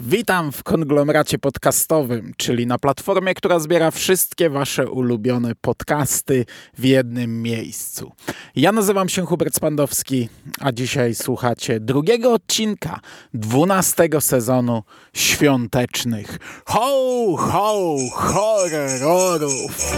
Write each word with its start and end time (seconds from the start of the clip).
Witam 0.00 0.52
w 0.52 0.62
konglomeracie 0.62 1.38
podcastowym, 1.38 2.32
czyli 2.36 2.66
na 2.66 2.78
platformie, 2.78 3.34
która 3.34 3.58
zbiera 3.58 3.90
wszystkie 3.90 4.50
Wasze 4.50 4.90
ulubione 4.90 5.54
podcasty 5.60 6.46
w 6.78 6.84
jednym 6.84 7.42
miejscu. 7.42 8.12
Ja 8.56 8.72
nazywam 8.72 9.08
się 9.08 9.26
Hubert 9.26 9.54
Spandowski, 9.54 10.28
a 10.60 10.72
dzisiaj 10.72 11.14
słuchacie 11.14 11.80
drugiego 11.80 12.32
odcinka 12.32 13.00
dwunastego 13.34 14.20
sezonu 14.20 14.82
świątecznych 15.14 16.38
Ho, 16.66 17.36
ho, 17.36 17.96
horrorów. 18.12 19.96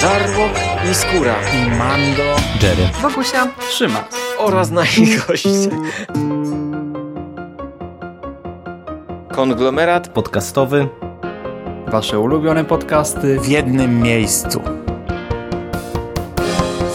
Żarłok 0.00 0.52
i 0.90 0.94
Skóra 0.94 1.36
I 1.52 1.70
Mando. 1.70 2.36
Jerry. 2.62 2.88
Bogusia. 3.02 3.54
Trzyma. 3.70 4.08
oraz 4.38 4.70
nasi 4.70 5.16
goście. 5.16 5.68
Konglomerat 9.38 10.08
Podcastowy. 10.08 10.88
Wasze 11.86 12.18
ulubione 12.18 12.64
podcasty. 12.64 13.40
W 13.40 13.48
jednym 13.48 14.00
miejscu. 14.02 14.60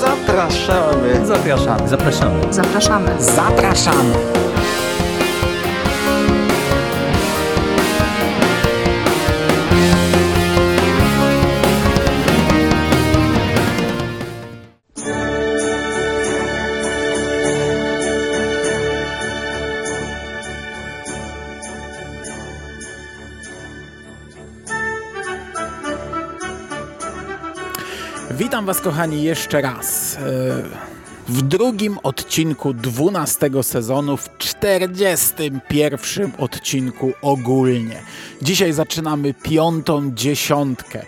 zapraszamy. 0.02 1.26
Zapraszamy. 1.26 1.88
Zapraszamy. 1.88 2.54
Zapraszamy. 2.54 3.10
Zapraszamy. 3.20 4.14
Witam 28.64 28.76
Was, 28.76 28.82
kochani, 28.82 29.24
jeszcze 29.24 29.62
raz. 29.62 30.16
e, 30.16 30.20
W 31.28 31.42
drugim 31.42 31.98
odcinku 32.04 32.74
12 32.74 33.50
sezonu, 33.64 34.18
w 34.18 34.38
41 34.38 36.32
odcinku 36.38 37.14
ogólnie. 37.22 38.02
Dzisiaj 38.42 38.74
zaczynamy 38.74 39.34
piątą 39.34 40.12
dziesiątkę. 40.14 41.06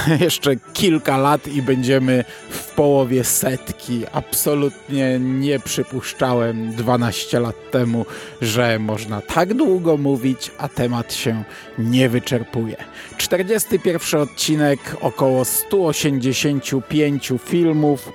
Jeszcze 0.20 0.56
kilka 0.56 1.18
lat 1.18 1.48
i 1.48 1.62
będziemy 1.62 2.24
w 2.50 2.74
połowie 2.74 3.24
setki. 3.24 4.04
Absolutnie 4.12 5.18
nie 5.18 5.58
przypuszczałem 5.58 6.72
12 6.72 7.40
lat 7.40 7.70
temu, 7.70 8.06
że 8.42 8.78
można 8.78 9.20
tak 9.20 9.54
długo 9.54 9.96
mówić, 9.96 10.50
a 10.58 10.68
temat 10.68 11.14
się 11.14 11.44
nie 11.78 12.08
wyczerpuje. 12.08 12.76
41 13.16 14.20
odcinek, 14.20 14.96
około 15.00 15.44
185 15.44 17.32
filmów, 17.44 18.12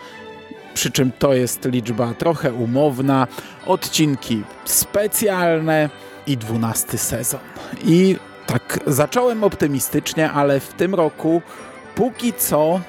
przy 0.73 0.91
czym 0.91 1.11
to 1.19 1.33
jest 1.33 1.65
liczba 1.65 2.13
trochę 2.13 2.53
umowna, 2.53 3.27
odcinki 3.65 4.43
specjalne 4.65 5.89
i 6.27 6.37
12 6.37 6.97
sezon. 6.97 7.39
I 7.85 8.15
tak 8.47 8.79
zacząłem 8.87 9.43
optymistycznie, 9.43 10.31
ale 10.31 10.59
w 10.59 10.73
tym 10.73 10.95
roku 10.95 11.41
póki 11.97 12.33
co 12.33 12.79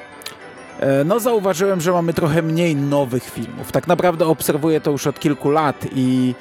e, 0.80 1.04
no 1.04 1.20
zauważyłem, 1.20 1.80
że 1.80 1.92
mamy 1.92 2.14
trochę 2.14 2.42
mniej 2.42 2.76
nowych 2.76 3.24
filmów. 3.30 3.72
Tak 3.72 3.86
naprawdę 3.86 4.26
obserwuję 4.26 4.80
to 4.80 4.90
już 4.90 5.06
od 5.06 5.20
kilku 5.20 5.50
lat 5.50 5.86
i 5.94 6.34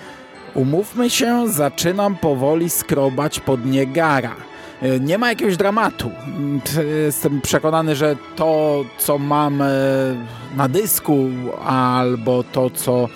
umówmy 0.53 1.09
się, 1.09 1.47
zaczynam 1.47 2.15
powoli 2.15 2.69
skrobać 2.69 3.39
pod 3.39 3.65
niegara. 3.65 4.35
E, 4.81 4.99
Nie 4.99 5.17
ma 5.17 5.29
jakiegoś 5.29 5.57
dramatu. 5.57 6.11
Mm, 6.27 6.61
t- 6.61 6.83
Jestem 6.85 7.41
przekonany, 7.41 7.95
że 7.95 8.15
to, 8.35 8.83
co 8.97 9.17
mam 9.17 9.61
e, 9.61 9.65
na 10.55 10.67
dysku, 10.69 11.25
albo 11.65 12.43
to, 12.43 12.69
co 12.69 13.07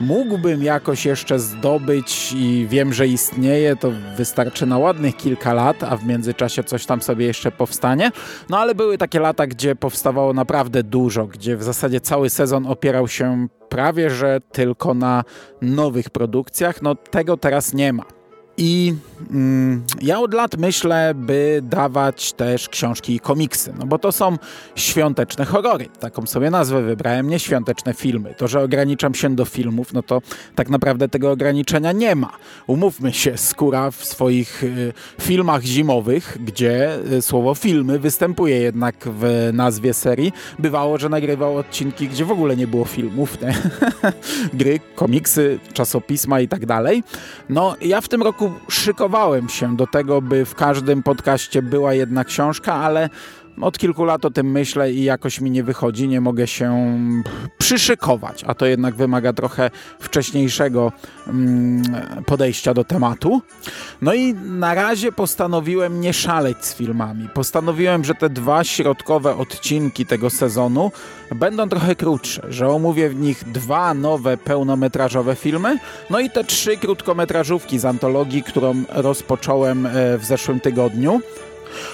mógłbym 0.00 0.62
jakoś 0.62 1.06
jeszcze 1.06 1.38
zdobyć 1.38 2.32
i 2.32 2.66
wiem, 2.70 2.92
że 2.92 3.06
istnieje, 3.06 3.76
to 3.76 3.92
wystarczy 4.16 4.66
na 4.66 4.78
ładnych 4.78 5.16
kilka 5.16 5.54
lat, 5.54 5.82
a 5.82 5.96
w 5.96 6.06
międzyczasie 6.06 6.64
coś 6.64 6.86
tam 6.86 7.02
sobie 7.02 7.26
jeszcze 7.26 7.50
powstanie. 7.50 8.10
No 8.48 8.58
ale 8.58 8.74
były 8.74 8.98
takie 8.98 9.20
lata, 9.20 9.46
gdzie 9.46 9.76
powstawało 9.76 10.32
naprawdę 10.32 10.82
dużo, 10.82 11.26
gdzie 11.26 11.56
w 11.56 11.62
zasadzie 11.62 12.00
cały 12.00 12.30
sezon 12.30 12.66
opierał 12.66 13.08
się 13.08 13.48
prawie 13.68 14.10
że 14.10 14.40
tylko 14.52 14.94
na 14.94 15.24
nowych 15.62 16.10
produkcjach. 16.10 16.82
No 16.82 16.94
tego 16.94 17.36
teraz 17.36 17.74
nie 17.74 17.92
ma. 17.92 18.23
I 18.56 18.94
mm, 19.30 19.84
ja 20.02 20.20
od 20.20 20.34
lat 20.34 20.56
myślę, 20.58 21.12
by 21.14 21.60
dawać 21.62 22.32
też 22.32 22.68
książki 22.68 23.14
i 23.14 23.20
komiksy, 23.20 23.72
no 23.78 23.86
bo 23.86 23.98
to 23.98 24.12
są 24.12 24.36
świąteczne 24.74 25.44
horrory. 25.44 25.88
Taką 26.00 26.26
sobie 26.26 26.50
nazwę 26.50 26.82
wybrałem, 26.82 27.28
nie 27.28 27.38
świąteczne 27.38 27.94
filmy. 27.94 28.34
To, 28.38 28.48
że 28.48 28.60
ograniczam 28.60 29.14
się 29.14 29.34
do 29.36 29.44
filmów, 29.44 29.92
no 29.92 30.02
to 30.02 30.22
tak 30.54 30.68
naprawdę 30.68 31.08
tego 31.08 31.30
ograniczenia 31.30 31.92
nie 31.92 32.14
ma. 32.14 32.30
Umówmy 32.66 33.12
się, 33.12 33.36
Skóra 33.36 33.90
w 33.90 34.04
swoich 34.04 34.64
y, 34.64 34.92
filmach 35.20 35.62
zimowych, 35.62 36.38
gdzie 36.44 36.98
y, 37.12 37.22
słowo 37.22 37.54
filmy 37.54 37.98
występuje 37.98 38.58
jednak 38.58 38.96
w 39.06 39.50
nazwie 39.52 39.94
serii, 39.94 40.32
bywało, 40.58 40.98
że 40.98 41.08
nagrywał 41.08 41.56
odcinki, 41.56 42.08
gdzie 42.08 42.24
w 42.24 42.30
ogóle 42.30 42.56
nie 42.56 42.66
było 42.66 42.84
filmów, 42.84 43.38
gry, 44.54 44.80
komiksy, 44.94 45.58
czasopisma 45.72 46.40
i 46.40 46.48
tak 46.48 46.66
dalej. 46.66 47.02
No, 47.48 47.76
ja 47.80 48.00
w 48.00 48.08
tym 48.08 48.22
roku 48.22 48.43
szykowałem 48.68 49.48
się 49.48 49.76
do 49.76 49.86
tego, 49.86 50.22
by 50.22 50.44
w 50.44 50.54
każdym 50.54 51.02
podcaście 51.02 51.62
była 51.62 51.94
jedna 51.94 52.24
książka, 52.24 52.74
ale 52.74 53.10
od 53.60 53.78
kilku 53.78 54.04
lat 54.04 54.24
o 54.24 54.30
tym 54.30 54.50
myślę 54.50 54.92
i 54.92 55.04
jakoś 55.04 55.40
mi 55.40 55.50
nie 55.50 55.64
wychodzi, 55.64 56.08
nie 56.08 56.20
mogę 56.20 56.46
się 56.46 56.98
przyszykować, 57.58 58.44
a 58.46 58.54
to 58.54 58.66
jednak 58.66 58.94
wymaga 58.94 59.32
trochę 59.32 59.70
wcześniejszego 60.00 60.92
mm, 61.26 61.82
podejścia 62.26 62.74
do 62.74 62.84
tematu. 62.84 63.42
No 64.02 64.14
i 64.14 64.34
na 64.34 64.74
razie 64.74 65.12
postanowiłem 65.12 66.00
nie 66.00 66.12
szaleć 66.12 66.64
z 66.64 66.74
filmami. 66.74 67.28
Postanowiłem, 67.34 68.04
że 68.04 68.14
te 68.14 68.30
dwa 68.30 68.64
środkowe 68.64 69.36
odcinki 69.36 70.06
tego 70.06 70.30
sezonu 70.30 70.90
będą 71.34 71.68
trochę 71.68 71.94
krótsze, 71.94 72.42
że 72.48 72.68
omówię 72.68 73.08
w 73.08 73.14
nich 73.14 73.44
dwa 73.44 73.94
nowe 73.94 74.36
pełnometrażowe 74.36 75.36
filmy, 75.36 75.78
no 76.10 76.20
i 76.20 76.30
te 76.30 76.44
trzy 76.44 76.76
krótkometrażówki 76.76 77.78
z 77.78 77.84
antologii, 77.84 78.42
którą 78.42 78.84
rozpocząłem 78.88 79.86
e, 79.86 80.18
w 80.18 80.24
zeszłym 80.24 80.60
tygodniu. 80.60 81.20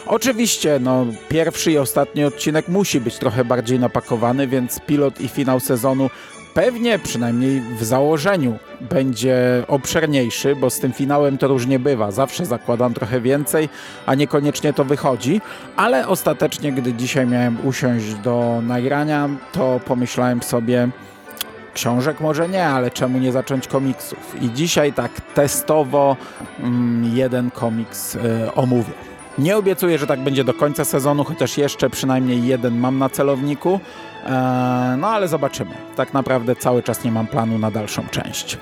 Oczywiście, 0.07 0.79
no, 0.83 1.07
pierwszy 1.29 1.73
i 1.73 1.79
ostatni 1.79 2.25
odcinek 2.25 2.69
musi 2.69 3.01
być 3.01 3.19
trochę 3.19 3.45
bardziej 3.45 3.79
napakowany, 3.79 4.47
więc 4.47 4.81
pilot 4.81 5.21
i 5.21 5.29
finał 5.29 5.61
sezonu 5.61 6.11
pewnie, 6.55 6.99
przynajmniej 6.99 7.61
w 7.61 7.85
założeniu, 7.85 8.59
będzie 8.81 9.65
obszerniejszy, 9.69 10.57
bo 10.57 10.71
z 10.71 10.81
tym 10.81 10.93
finałem 10.93 11.39
to 11.39 11.49
różnie 11.49 11.79
bywa. 11.79 12.11
Zawsze 12.11 12.47
zakładam 12.47 12.95
trochę 12.95 13.21
więcej, 13.21 13.69
a 14.07 14.15
niekoniecznie 14.15 14.73
to 14.73 14.85
wychodzi, 14.85 15.41
ale 15.77 16.09
ostatecznie, 16.09 16.73
gdy 16.73 16.93
dzisiaj 16.93 17.27
miałem 17.27 17.67
usiąść 17.67 18.15
do 18.15 18.63
nagrania, 18.63 19.29
to 19.53 19.81
pomyślałem 19.87 20.43
sobie, 20.43 20.89
Książek 21.75 22.21
może 22.21 22.49
nie, 22.49 22.67
ale 22.67 22.91
czemu 22.91 23.19
nie 23.19 23.33
zacząć 23.33 23.69
komiksów? 23.69 24.43
I 24.43 24.51
dzisiaj 24.53 24.93
tak 24.93 25.21
testowo 25.35 26.17
mm, 26.61 27.17
jeden 27.17 27.51
komiks 27.51 28.15
y, 28.15 28.21
omówię. 28.55 29.10
Nie 29.39 29.57
obiecuję, 29.57 29.99
że 29.99 30.07
tak 30.07 30.21
będzie 30.21 30.45
do 30.45 30.55
końca 30.55 30.85
sezonu, 30.85 31.25
chociaż 31.25 31.59
jeszcze 31.59 31.91
przynajmniej 31.91 32.47
jeden 32.47 32.79
mam 32.79 32.99
na 32.99 33.09
celowniku. 33.09 33.81
E, 34.27 34.97
no 34.99 35.09
ale 35.09 35.29
zobaczymy. 35.29 35.71
Tak 35.97 36.15
naprawdę 36.15 36.57
cały 36.57 36.83
czas 36.83 37.05
nie 37.05 37.13
mam 37.13 37.27
planu 37.27 37.59
na 37.59 37.71
dalszą 37.71 38.03
część. 38.11 38.59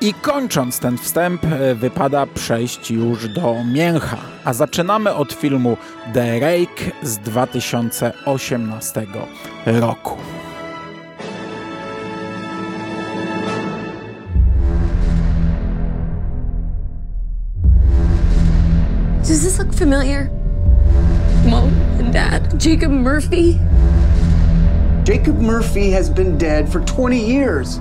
I 0.00 0.14
kończąc 0.14 0.78
ten 0.78 0.98
wstęp, 0.98 1.44
e, 1.44 1.74
wypada 1.74 2.26
przejść 2.26 2.90
już 2.90 3.28
do 3.28 3.56
mięcha. 3.72 4.16
A 4.44 4.52
zaczynamy 4.52 5.14
od 5.14 5.32
filmu 5.32 5.76
The 6.14 6.40
Rake 6.40 6.90
z 7.02 7.18
2018 7.18 9.06
roku. 9.66 10.33
Jacob 22.64 22.92
Murphy. 22.92 23.60
Jacob 25.04 25.38
Murphy 25.38 25.90
has 25.90 26.08
been 26.08 26.38
dead 26.38 26.66
for 26.72 26.80
20 26.80 27.22
years. 27.22 27.76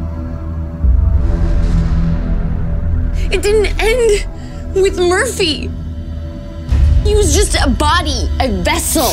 It 3.31 3.41
didn't 3.41 3.81
end 3.81 4.27
with 4.75 4.99
Murphy. 4.99 5.71
He 7.05 7.15
was 7.15 7.33
just 7.33 7.55
a 7.55 7.69
body, 7.69 8.29
a 8.41 8.61
vessel. 8.61 9.07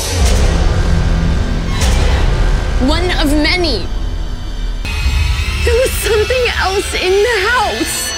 One 2.89 3.09
of 3.21 3.33
many. 3.33 3.87
There 5.65 5.79
was 5.79 5.93
something 6.03 6.47
else 6.59 6.95
in 6.95 7.13
the 7.13 7.39
house. 7.49 8.11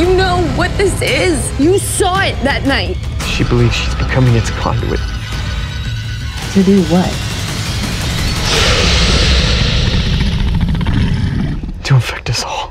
You 0.00 0.16
know 0.16 0.42
what 0.56 0.76
this 0.76 1.00
is. 1.00 1.60
You 1.60 1.78
saw 1.78 2.22
it 2.22 2.34
that 2.42 2.66
night. 2.66 2.96
She 3.34 3.42
believes 3.42 3.74
she's 3.74 3.94
becoming 3.96 4.36
its 4.36 4.50
conduit. 4.50 5.00
To 6.54 6.62
do 6.62 6.82
what? 6.84 7.10
To 11.82 11.94
infect 11.96 12.30
us 12.30 12.44
all. 12.44 12.70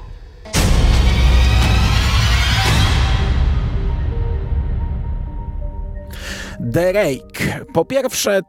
The 6.73 6.93
Rake. 6.93 7.65
Po 7.73 7.85
pierwsze, 7.85 8.41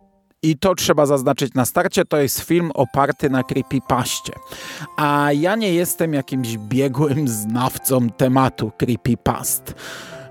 i 0.43 0.58
to 0.58 0.75
trzeba 0.75 1.06
zaznaczyć 1.06 1.55
na 1.55 1.64
starcie, 1.64 2.05
to 2.05 2.17
jest 2.17 2.40
film 2.40 2.70
oparty 2.75 3.31
na 3.31 3.43
creepypaście. 3.43 4.32
A 4.96 5.28
ja 5.32 5.56
nie 5.56 5.75
jestem 5.75 6.14
jakimś 6.14 6.56
biegłym 6.58 7.28
znawcą 7.43 8.10
tematu 8.10 8.72
creepypast. 8.78 9.75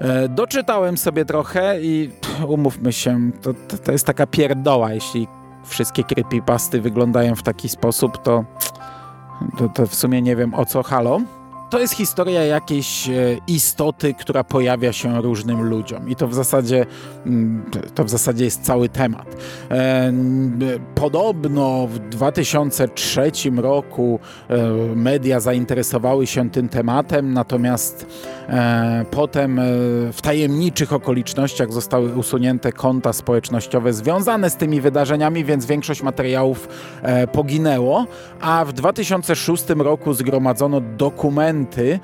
E, 0.04 0.30
doczytałem 0.30 0.98
sobie 0.98 1.26
trochę 1.26 1.82
i 1.82 2.10
umówmy 2.48 2.94
się, 2.94 3.32
to, 3.42 3.54
to, 3.54 3.78
to 3.78 3.92
jest 3.92 4.06
taka 4.06 4.28
pierdoła. 4.28 4.94
Jeśli 4.94 5.28
wszystkie 5.66 6.04
creepypasty 6.04 6.82
wyglądają 6.82 7.36
w 7.36 7.44
taki 7.44 7.70
sposób, 7.70 8.24
to, 8.24 8.44
to, 9.58 9.70
to 9.70 9.88
w 9.88 9.96
sumie 9.96 10.22
nie 10.22 10.36
wiem 10.36 10.54
o 10.54 10.66
co 10.66 10.84
halo 10.84 11.22
to 11.74 11.80
jest 11.80 11.94
historia 11.94 12.46
jakiejś 12.46 13.10
e, 13.10 13.14
istoty, 13.48 14.14
która 14.14 14.44
pojawia 14.44 14.94
się 14.94 15.22
różnym 15.22 15.62
ludziom 15.62 16.10
i 16.10 16.16
to 16.16 16.28
w 16.28 16.34
zasadzie 16.34 16.86
mm, 17.26 17.66
to 17.96 18.04
w 18.04 18.10
zasadzie 18.10 18.46
jest 18.46 18.62
cały 18.62 18.90
temat. 18.90 19.36
E, 19.72 20.14
podobno 20.96 21.88
w 21.88 22.00
2003 22.00 23.32
roku 23.56 24.20
media 24.96 25.40
zainteresowały 25.40 26.28
się 26.28 26.50
tym 26.50 26.70
tematem, 26.70 27.34
natomiast 27.34 28.06
potem 29.12 29.60
w 30.14 30.22
tajemniczych 30.22 30.94
okolicznościach 30.94 31.74
zostały 31.74 32.16
usunięte 32.16 32.72
konta 32.72 33.14
społecznościowe 33.14 33.94
związane 33.94 34.50
z 34.50 34.56
tymi 34.56 34.82
wydarzeniami, 34.82 35.46
więc 35.46 35.66
większość 35.66 36.04
materiałów 36.04 36.68
poginęło, 37.32 38.06
a 38.42 38.66
w 38.66 38.74
2006 38.74 39.70
roku 39.70 40.14
zgromadzono 40.14 40.82
dokumenty 40.82 42.00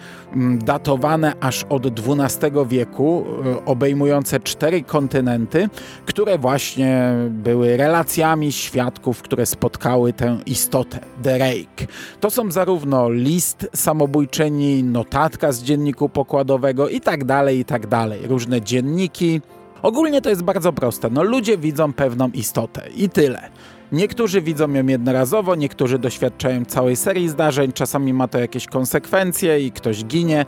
datowane 0.65 1.33
aż 1.39 1.65
od 1.69 1.85
XII 1.85 2.51
wieku, 2.67 3.25
e, 3.45 3.65
obejmujące 3.65 4.39
cztery 4.39 4.83
kontynenty, 4.83 5.69
które 6.05 6.37
właśnie 6.37 7.13
były 7.29 7.77
relacjami 7.77 8.51
świadków, 8.51 9.21
które 9.21 9.45
spotkały 9.45 10.13
tę 10.13 10.37
istotę, 10.45 10.99
The 11.23 11.37
Rake. 11.37 11.87
To 12.19 12.29
są 12.29 12.51
zarówno 12.51 13.09
list 13.09 13.69
samobójczyni, 13.75 14.83
notatka 14.83 15.51
z 15.51 15.63
dzienniku 15.63 16.09
pokładowego 16.29 16.89
i 16.89 17.01
tak 17.01 17.25
dalej, 17.25 17.59
i 17.59 17.65
tak 17.65 17.87
dalej. 17.87 18.27
Różne 18.27 18.61
dzienniki. 18.61 19.41
Ogólnie 19.81 20.21
to 20.21 20.29
jest 20.29 20.43
bardzo 20.43 20.73
proste. 20.73 21.09
No 21.09 21.23
ludzie 21.23 21.57
widzą 21.57 21.93
pewną 21.93 22.29
istotę 22.29 22.89
i 22.95 23.09
tyle. 23.09 23.49
Niektórzy 23.91 24.41
widzą 24.41 24.73
ją 24.73 24.87
jednorazowo, 24.87 25.55
niektórzy 25.55 25.99
doświadczają 25.99 26.65
całej 26.65 26.95
serii 26.95 27.29
zdarzeń, 27.29 27.73
czasami 27.73 28.13
ma 28.13 28.27
to 28.27 28.39
jakieś 28.39 28.67
konsekwencje 28.67 29.59
i 29.59 29.71
ktoś 29.71 30.05
ginie, 30.05 30.45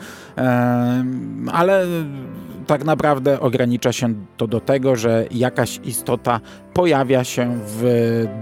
ale 1.52 1.86
tak 2.72 2.86
naprawdę 2.86 3.40
ogranicza 3.40 3.94
się 3.94 4.14
to 4.38 4.48
do 4.48 4.60
tego, 4.60 4.96
że 4.96 5.26
jakaś 5.32 5.80
istota 5.84 6.40
pojawia 6.74 7.24
się 7.24 7.60
w 7.66 7.84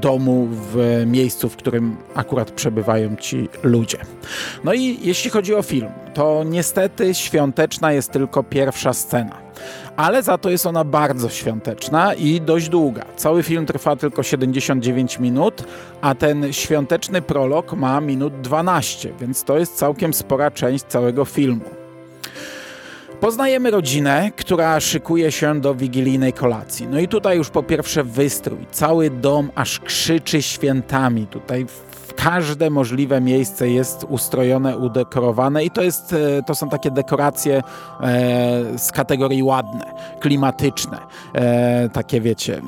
domu, 0.02 0.48
w 0.52 1.04
miejscu, 1.06 1.50
w 1.50 1.56
którym 1.56 1.98
akurat 2.16 2.52
przebywają 2.52 3.16
ci 3.16 3.50
ludzie. 3.64 3.98
No 4.64 4.74
i 4.74 5.00
jeśli 5.02 5.30
chodzi 5.30 5.56
o 5.56 5.62
film, 5.62 5.90
to 6.14 6.44
niestety 6.46 7.14
świąteczna 7.14 7.92
jest 7.92 8.12
tylko 8.12 8.44
pierwsza 8.44 8.94
scena 8.94 9.50
ale 9.98 10.24
za 10.24 10.38
to 10.38 10.50
jest 10.50 10.66
ona 10.66 10.84
bardzo 10.84 11.30
świąteczna 11.30 12.14
i 12.14 12.42
dość 12.42 12.70
długa. 12.70 13.06
Cały 13.16 13.44
film 13.44 13.66
trwa 13.66 13.96
tylko 13.96 14.24
79 14.24 15.20
minut, 15.20 15.64
a 16.02 16.16
ten 16.16 16.54
świąteczny 16.54 17.22
prolog 17.22 17.74
ma 17.74 18.02
minut 18.02 18.42
12, 18.42 19.14
więc 19.20 19.44
to 19.44 19.58
jest 19.58 19.76
całkiem 19.76 20.14
spora 20.14 20.52
część 20.52 20.86
całego 20.86 21.26
filmu. 21.26 21.66
Poznajemy 23.22 23.72
rodzinę, 23.72 24.32
która 24.36 24.80
szykuje 24.80 25.32
się 25.32 25.62
do 25.62 25.76
wigilijnej 25.76 26.34
kolacji. 26.34 26.88
No 26.88 27.00
i 27.00 27.08
tutaj 27.08 27.38
już 27.38 27.50
po 27.50 27.64
pierwsze 27.64 28.04
wystrój. 28.04 28.66
Cały 28.72 29.10
dom 29.10 29.52
aż 29.56 29.80
krzyczy 29.80 30.42
świętami. 30.42 31.28
Tutaj 31.28 31.66
każde 32.16 32.70
możliwe 32.70 33.22
miejsce 33.22 33.70
jest 33.70 34.06
ustrojone, 34.10 34.78
udekorowane 34.78 35.66
i 35.66 35.72
to, 35.72 35.82
jest, 35.82 36.14
e, 36.14 36.44
to 36.44 36.56
są 36.56 36.70
takie 36.70 36.92
dekoracje 36.92 37.64
e, 38.02 38.78
z 38.78 38.92
kategorii 38.92 39.44
ładne, 39.44 39.86
klimatyczne, 40.20 40.98
e, 41.34 41.90
takie 41.90 42.22
wiecie, 42.22 42.62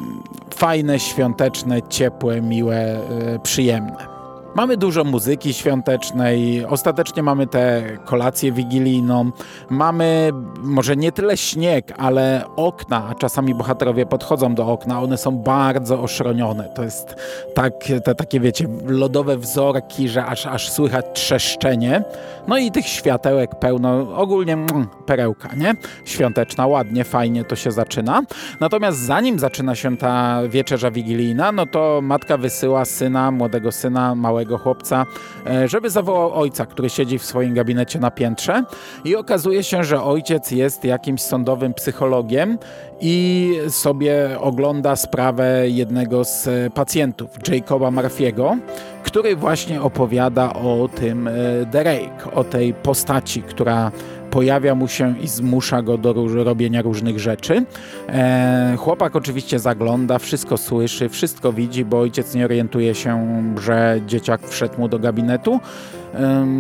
fajne, 0.55 0.99
świąteczne, 0.99 1.81
ciepłe, 1.89 2.41
miłe, 2.41 2.99
przyjemne. 3.43 4.10
Mamy 4.55 4.77
dużo 4.77 5.03
muzyki 5.03 5.53
świątecznej, 5.53 6.65
ostatecznie 6.65 7.23
mamy 7.23 7.47
tę 7.47 7.81
kolację 8.05 8.51
wigilijną, 8.51 9.31
mamy 9.69 10.31
może 10.63 10.95
nie 10.95 11.11
tyle 11.11 11.37
śnieg, 11.37 11.93
ale 11.97 12.43
okna, 12.55 13.07
a 13.09 13.15
czasami 13.15 13.55
bohaterowie 13.55 14.05
podchodzą 14.05 14.55
do 14.55 14.67
okna, 14.67 15.01
one 15.01 15.17
są 15.17 15.37
bardzo 15.37 16.01
oszronione. 16.01 16.69
To 16.75 16.83
jest 16.83 17.15
tak, 17.55 17.73
te 18.03 18.15
takie 18.15 18.39
wiecie, 18.39 18.67
lodowe 18.85 19.37
wzorki, 19.37 20.09
że 20.09 20.25
aż, 20.25 20.45
aż 20.45 20.71
słychać 20.71 21.05
trzeszczenie. 21.13 22.03
No 22.47 22.57
i 22.57 22.71
tych 22.71 22.87
światełek 22.87 23.55
pełno, 23.55 24.15
ogólnie 24.15 24.53
mm, 24.53 24.87
perełka, 25.05 25.49
nie? 25.55 25.75
Świąteczna, 26.05 26.67
ładnie, 26.67 27.03
fajnie 27.03 27.45
to 27.45 27.55
się 27.55 27.71
zaczyna. 27.71 28.21
Natomiast 28.59 28.99
zanim 28.99 29.39
zaczyna 29.39 29.75
się 29.75 29.97
ta 29.97 30.41
wieczerza 30.47 30.91
wigilijna, 30.91 31.51
no 31.51 31.65
to 31.65 31.99
matka 32.03 32.37
wysyła 32.37 32.85
syna, 32.85 33.31
młodego 33.31 33.71
syna, 33.71 34.15
małego 34.15 34.40
małego 34.41 34.57
chłopca, 34.57 35.05
e, 35.45 35.67
żeby 35.67 35.89
zawołał 35.89 36.33
ojca, 36.33 36.65
który 36.65 36.89
siedzi 36.89 37.19
w 37.19 37.25
swoim 37.25 37.53
gabinecie 37.53 37.99
na 37.99 38.11
piętrze. 38.11 38.63
I 39.05 39.15
okazuje 39.15 39.63
się, 39.63 39.83
że 39.83 40.03
ojciec 40.03 40.51
jest 40.51 40.83
jakimś 40.85 41.21
sądowym 41.21 41.73
psychologiem 41.73 42.57
i 43.01 43.53
sobie 43.69 44.37
ogląda 44.39 44.95
sprawę 44.95 45.69
jednego 45.69 46.23
z 46.23 46.49
pacjentów, 46.73 47.29
Jacoba 47.47 47.87
Murphy'ego, 47.87 48.57
który 49.03 49.35
właśnie 49.35 49.81
opowiada 49.81 50.53
o 50.53 50.89
tym 50.95 51.29
Derek, 51.71 52.27
o 52.33 52.43
tej 52.43 52.73
postaci, 52.73 53.41
która 53.41 53.91
pojawia 54.31 54.75
mu 54.75 54.87
się 54.87 55.19
i 55.19 55.27
zmusza 55.27 55.81
go 55.81 55.97
do 55.97 56.13
robienia 56.43 56.81
różnych 56.81 57.19
rzeczy. 57.19 57.65
E, 58.09 58.75
chłopak 58.77 59.15
oczywiście 59.15 59.59
zagląda, 59.59 60.19
wszystko 60.19 60.57
słyszy, 60.57 61.09
wszystko 61.09 61.53
widzi, 61.53 61.85
bo 61.85 61.99
ojciec 61.99 62.35
nie 62.35 62.45
orientuje 62.45 62.95
się, 62.95 63.43
że 63.61 64.01
dzieciak 64.07 64.41
wszedł 64.47 64.79
mu 64.79 64.87
do 64.87 64.99
gabinetu. 64.99 65.59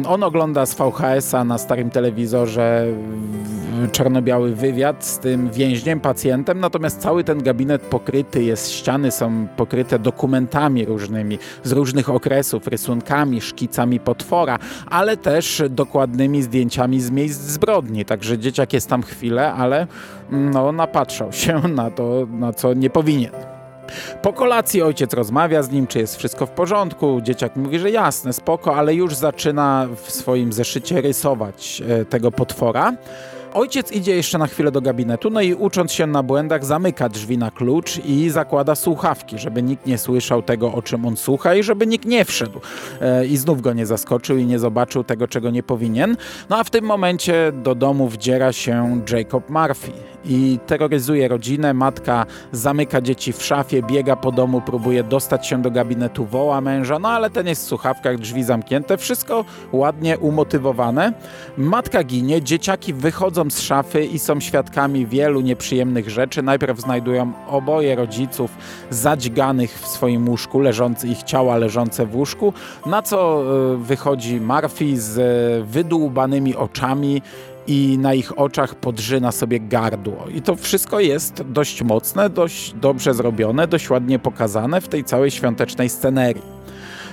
On 0.07 0.23
ogląda 0.23 0.65
z 0.65 0.73
VHS-a 0.75 1.43
na 1.43 1.57
starym 1.57 1.89
telewizorze 1.89 2.85
czarno-biały 3.91 4.55
wywiad 4.55 5.05
z 5.05 5.19
tym 5.19 5.49
więźniem, 5.49 5.99
pacjentem, 5.99 6.59
natomiast 6.59 7.01
cały 7.01 7.23
ten 7.23 7.43
gabinet 7.43 7.81
pokryty 7.81 8.43
jest, 8.43 8.71
ściany 8.71 9.11
są 9.11 9.47
pokryte 9.57 9.99
dokumentami 9.99 10.85
różnymi 10.85 11.39
z 11.63 11.71
różnych 11.71 12.09
okresów, 12.09 12.67
rysunkami, 12.67 13.41
szkicami 13.41 13.99
potwora, 13.99 14.59
ale 14.89 15.17
też 15.17 15.63
dokładnymi 15.69 16.43
zdjęciami 16.43 17.01
z 17.01 17.11
miejsc 17.11 17.41
zbrodni. 17.41 18.05
Także 18.05 18.39
dzieciak 18.39 18.73
jest 18.73 18.89
tam 18.89 19.03
chwilę, 19.03 19.53
ale 19.53 19.87
no, 20.31 20.71
napatrzał 20.71 21.31
się 21.31 21.61
na 21.75 21.91
to, 21.91 22.27
na 22.31 22.53
co 22.53 22.73
nie 22.73 22.89
powinien. 22.89 23.50
Po 24.21 24.33
kolacji 24.33 24.81
ojciec 24.81 25.13
rozmawia 25.13 25.63
z 25.63 25.71
nim, 25.71 25.87
czy 25.87 25.99
jest 25.99 26.17
wszystko 26.17 26.45
w 26.45 26.49
porządku. 26.49 27.21
Dzieciak 27.21 27.55
mówi, 27.55 27.79
że 27.79 27.91
jasne, 27.91 28.33
spoko, 28.33 28.75
ale 28.75 28.95
już 28.95 29.15
zaczyna 29.15 29.87
w 29.95 30.11
swoim 30.11 30.53
zeszycie 30.53 31.01
rysować 31.01 31.83
e, 31.89 32.05
tego 32.05 32.31
potwora. 32.31 32.93
Ojciec 33.53 33.91
idzie 33.91 34.15
jeszcze 34.15 34.37
na 34.37 34.47
chwilę 34.47 34.71
do 34.71 34.81
gabinetu, 34.81 35.29
no 35.29 35.41
i 35.41 35.53
ucząc 35.53 35.91
się 35.91 36.07
na 36.07 36.23
błędach, 36.23 36.65
zamyka 36.65 37.09
drzwi 37.09 37.37
na 37.37 37.51
klucz 37.51 38.05
i 38.05 38.29
zakłada 38.29 38.75
słuchawki, 38.75 39.39
żeby 39.39 39.63
nikt 39.63 39.85
nie 39.85 39.97
słyszał 39.97 40.41
tego, 40.41 40.73
o 40.73 40.81
czym 40.81 41.05
on 41.05 41.17
słucha 41.17 41.55
i 41.55 41.63
żeby 41.63 41.87
nikt 41.87 42.05
nie 42.05 42.25
wszedł 42.25 42.59
e, 43.01 43.25
i 43.25 43.37
znów 43.37 43.61
go 43.61 43.73
nie 43.73 43.85
zaskoczył 43.85 44.37
i 44.37 44.45
nie 44.45 44.59
zobaczył 44.59 45.03
tego, 45.03 45.27
czego 45.27 45.49
nie 45.49 45.63
powinien. 45.63 46.17
No 46.49 46.57
a 46.57 46.63
w 46.63 46.69
tym 46.69 46.85
momencie 46.85 47.51
do 47.55 47.75
domu 47.75 48.07
wdziera 48.07 48.53
się 48.53 49.01
Jacob 49.11 49.49
Murphy 49.49 49.91
i 50.25 50.59
terroryzuje 50.67 51.27
rodzinę. 51.27 51.73
Matka 51.73 52.25
zamyka 52.51 53.01
dzieci 53.01 53.33
w 53.33 53.43
szafie, 53.43 53.83
biega 53.83 54.15
po 54.15 54.31
domu, 54.31 54.61
próbuje 54.61 55.03
dostać 55.03 55.47
się 55.47 55.61
do 55.61 55.71
gabinetu, 55.71 56.25
woła 56.25 56.61
męża, 56.61 56.99
no 56.99 57.09
ale 57.09 57.29
ten 57.29 57.47
jest 57.47 57.65
w 57.65 57.67
słuchawkach, 57.67 58.17
drzwi 58.17 58.43
zamknięte, 58.43 58.97
wszystko 58.97 59.45
ładnie 59.71 60.19
umotywowane. 60.19 61.13
Matka 61.57 62.03
ginie, 62.03 62.41
dzieciaki 62.41 62.93
wychodzą 62.93 63.49
z 63.49 63.59
szafy 63.59 64.05
i 64.05 64.19
są 64.19 64.39
świadkami 64.39 65.05
wielu 65.05 65.41
nieprzyjemnych 65.41 66.09
rzeczy. 66.09 66.41
Najpierw 66.41 66.79
znajdują 66.79 67.31
oboje 67.47 67.95
rodziców 67.95 68.51
zadźganych 68.89 69.79
w 69.79 69.87
swoim 69.87 70.29
łóżku, 70.29 70.59
leżące 70.59 71.07
ich 71.07 71.23
ciała 71.23 71.57
leżące 71.57 72.05
w 72.05 72.15
łóżku, 72.15 72.53
na 72.85 73.01
co 73.01 73.43
e, 73.73 73.77
wychodzi 73.77 74.41
Murphy 74.41 75.01
z 75.01 75.21
wydłubanymi 75.67 76.55
oczami 76.55 77.21
i 77.67 77.97
na 77.97 78.13
ich 78.13 78.39
oczach 78.39 78.75
podrzyna 78.75 79.31
sobie 79.31 79.59
gardło. 79.59 80.25
I 80.33 80.41
to 80.41 80.55
wszystko 80.55 80.99
jest 80.99 81.41
dość 81.41 81.83
mocne, 81.83 82.29
dość 82.29 82.73
dobrze 82.73 83.13
zrobione, 83.13 83.67
dość 83.67 83.89
ładnie 83.89 84.19
pokazane 84.19 84.81
w 84.81 84.87
tej 84.87 85.03
całej 85.03 85.31
świątecznej 85.31 85.89
scenerii. 85.89 86.60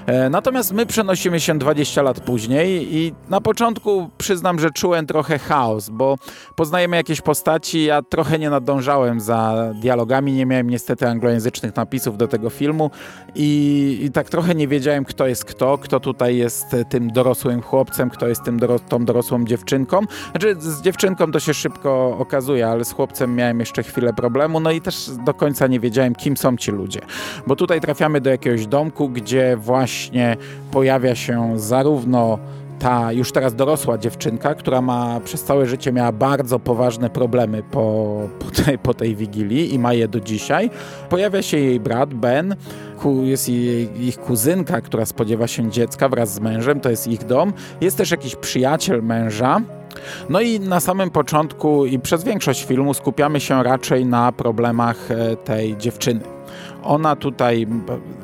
E, 0.09 0.31
natomiast 0.31 0.73
my 0.73 0.87
przenosimy 0.87 1.41
się 1.41 1.59
20 1.59 2.03
lat 2.03 2.21
później 2.21 2.97
i 2.97 3.15
na 3.29 3.41
początku 3.41 4.11
przyznam, 4.19 4.59
że 4.59 4.71
czułem 4.71 5.07
trochę 5.07 5.39
chaos, 5.39 5.89
bo 5.89 6.17
poznajemy 6.57 6.97
jakieś 6.97 7.21
postaci, 7.21 7.85
ja 7.85 8.03
trochę 8.03 8.39
nie 8.39 8.51
nadążałem 8.51 9.21
za 9.21 9.71
dialogami, 9.75 10.33
nie 10.33 10.47
miałem 10.47 10.71
niestety 10.71 11.09
anglojęzycznych 11.09 11.77
napisów 11.77 12.19
do 12.19 12.29
tego 12.29 12.51
filmu 12.51 12.91
i, 13.35 13.99
i 14.03 14.11
tak 14.11 14.29
trochę 14.29 14.55
nie 14.55 14.69
wiedziałem, 14.69 15.05
kto 15.05 15.27
jest 15.27 15.45
kto, 15.45 15.79
kto 15.79 16.01
tutaj 16.01 16.37
jest 16.37 16.65
tym 16.89 17.13
dorosłym 17.13 17.63
chłopcem, 17.63 18.11
kto 18.11 18.29
jest 18.29 18.43
tym 18.43 18.59
doros 18.59 18.81
tą 18.89 19.05
dorosłą 19.05 19.45
dziewczynką. 19.45 20.01
Znaczy 20.31 20.57
z 20.59 20.83
dziewczynką 20.83 21.33
to 21.33 21.41
się 21.41 21.55
szybko 21.55 22.17
okazuje, 22.19 22.69
ale 22.69 22.85
z 22.85 22.93
chłopcem 22.93 23.35
miałem 23.35 23.61
jeszcze 23.61 23.83
chwilę 23.83 24.13
problemu, 24.13 24.61
no 24.61 24.71
i 24.71 24.81
też 24.81 25.11
do 25.25 25.35
końca 25.35 25.67
nie 25.67 25.81
wiedziałem, 25.81 26.15
kim 26.15 26.37
są 26.37 26.57
ci 26.57 26.71
ludzie. 26.71 27.01
Bo 27.47 27.57
tutaj 27.57 27.81
trafiamy 27.81 28.21
do 28.21 28.31
jakiegoś 28.31 28.67
domku, 28.67 29.09
gdzie 29.09 29.57
właśnie 29.57 29.98
właśnie 29.99 30.37
pojawia 30.71 31.15
się 31.15 31.53
zarówno 31.57 32.39
ta 32.79 33.13
już 33.13 33.33
teraz 33.33 33.55
dorosła 33.55 33.99
dziewczynka, 33.99 34.55
która 34.55 34.81
ma 34.81 35.21
przez 35.25 35.43
całe 35.45 35.67
życie 35.67 35.93
miała 35.93 36.13
bardzo 36.13 36.59
poważne 36.59 37.11
problemy 37.11 37.63
po, 37.71 38.17
po, 38.39 38.63
tej, 38.63 38.79
po 38.79 38.95
tej 38.95 39.17
wigilii 39.17 39.75
i 39.75 39.79
ma 39.79 39.93
je 39.93 40.09
do 40.09 40.21
dzisiaj. 40.21 40.71
Pojawia 41.09 41.43
się 41.43 41.59
jej 41.59 41.81
brat 41.81 42.15
Ben, 42.15 42.57
jest 43.23 43.49
jej, 43.49 44.07
ich 44.07 44.19
kuzynka, 44.19 44.81
która 44.81 45.07
spodziewa 45.07 45.47
się 45.47 45.71
dziecka 45.71 46.09
wraz 46.09 46.35
z 46.35 46.41
mężem, 46.41 46.81
to 46.81 46.91
jest 46.91 47.07
ich 47.07 47.25
dom. 47.25 47.53
Jest 47.81 47.97
też 47.97 48.11
jakiś 48.11 48.37
przyjaciel 48.37 49.03
męża. 49.03 49.61
No 50.29 50.41
i 50.41 50.61
na 50.61 50.81
samym 50.81 51.11
początku 51.11 51.87
i 51.87 51.99
przez 51.99 52.25
większość 52.25 52.65
filmu 52.65 52.95
skupiamy 52.95 53.41
się 53.41 53.63
raczej 53.63 54.07
na 54.07 54.33
problemach 54.33 55.11
e, 55.11 55.37
tej 55.37 55.77
dziewczyny. 55.77 56.38
Ona 56.83 57.17
tutaj 57.17 57.67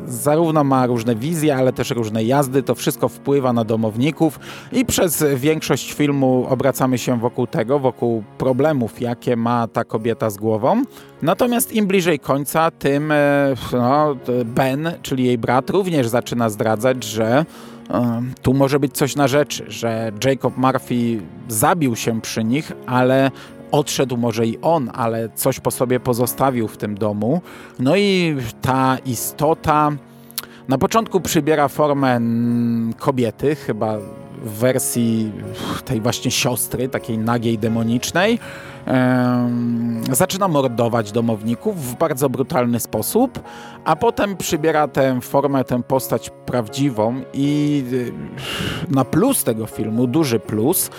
zarówno 0.07 0.65
ma 0.65 0.87
różne 0.87 1.15
wizje, 1.15 1.57
ale 1.57 1.73
też 1.73 1.91
różne 1.91 2.25
jazdy. 2.25 2.63
To 2.63 2.75
wszystko 2.75 3.09
wpływa 3.09 3.53
na 3.53 3.65
domowników 3.65 4.41
i 4.73 4.85
przez 4.85 5.25
większość 5.37 5.93
filmu 5.93 6.47
obracamy 6.49 6.99
się 6.99 7.21
wokół 7.21 7.47
tego, 7.47 7.79
wokół 7.79 8.25
problemów, 8.39 9.01
jakie 9.01 9.37
ma 9.37 9.69
ta 9.69 9.85
kobieta 9.85 10.31
z 10.31 10.37
głową. 10.37 10.83
Natomiast 11.23 11.73
im 11.73 11.87
bliżej 11.87 12.19
końca, 12.19 12.71
tym 12.71 13.13
e, 13.13 13.55
no, 13.73 14.17
Ben, 14.45 14.93
czyli 15.03 15.25
jej 15.25 15.39
brat, 15.39 15.71
również 15.71 16.09
zaczyna 16.09 16.51
zdradzać, 16.51 17.05
że 17.05 17.45
e, 17.91 18.23
tu 18.43 18.55
może 18.55 18.81
być 18.81 18.93
coś 18.93 19.17
na 19.17 19.29
rzeczy, 19.29 19.65
że 19.69 20.13
Jacob 20.25 20.57
Murphy 20.57 21.21
zabił 21.49 21.97
się 21.97 22.21
przy 22.21 22.45
nich, 22.45 22.73
ale 22.87 23.31
odszedł 23.75 24.17
może 24.17 24.47
i 24.47 24.59
on, 24.63 24.91
ale 24.95 25.29
coś 25.35 25.61
po 25.61 25.71
sobie 25.71 26.01
pozostawił 26.01 26.69
w 26.69 26.77
tym 26.77 26.95
domu. 26.95 27.41
No 27.79 27.97
i 27.97 28.37
ta 28.63 28.99
istota 29.07 29.93
na 30.69 30.79
początku 30.79 31.21
przybiera 31.21 31.69
formę 31.69 32.21
kobiety, 32.99 33.55
chyba 33.55 33.99
w 34.43 34.51
wersji 34.51 35.33
tej 35.85 36.01
właśnie 36.01 36.31
siostry, 36.31 36.89
takiej 36.89 37.19
nagiej, 37.19 37.59
demonicznej 37.59 38.39
zaczyna 40.13 40.49
mordować 40.49 41.13
domowników 41.13 41.87
w 41.87 41.99
bardzo 41.99 42.29
brutalny 42.29 42.81
sposób, 42.81 43.41
a 43.85 43.97
potem 43.97 44.37
przybiera 44.37 44.89
tę 44.89 45.21
formę, 45.21 45.65
tę 45.65 45.83
postać 45.83 46.31
prawdziwą 46.47 47.23
i 47.35 47.83
y, 47.93 48.13
na 48.95 49.05
plus 49.05 49.45
tego 49.45 49.67
filmu, 49.67 50.07
duży 50.07 50.41
plus, 50.41 50.91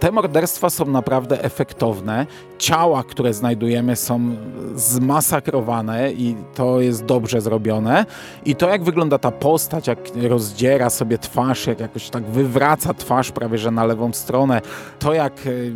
te 0.00 0.12
morderstwa 0.12 0.70
są 0.70 0.84
naprawdę 0.86 1.42
efektowne. 1.44 2.26
Ciała, 2.58 3.02
które 3.02 3.34
znajdujemy 3.34 3.96
są 3.96 4.36
zmasakrowane 4.74 6.12
i 6.12 6.36
to 6.54 6.80
jest 6.80 7.04
dobrze 7.04 7.40
zrobione. 7.40 8.06
I 8.44 8.56
to 8.56 8.68
jak 8.68 8.84
wygląda 8.84 9.18
ta 9.18 9.30
postać, 9.30 9.86
jak 9.86 9.98
rozdziera 10.28 10.90
sobie 10.90 11.18
twarz, 11.18 11.66
jak 11.66 11.80
jakoś 11.80 12.10
tak 12.10 12.24
wywraca 12.24 12.94
twarz 12.94 13.32
prawie 13.32 13.58
że 13.58 13.70
na 13.70 13.84
lewą 13.84 14.12
stronę, 14.12 14.60
to 14.98 15.14
jak, 15.14 15.46
y, 15.46 15.72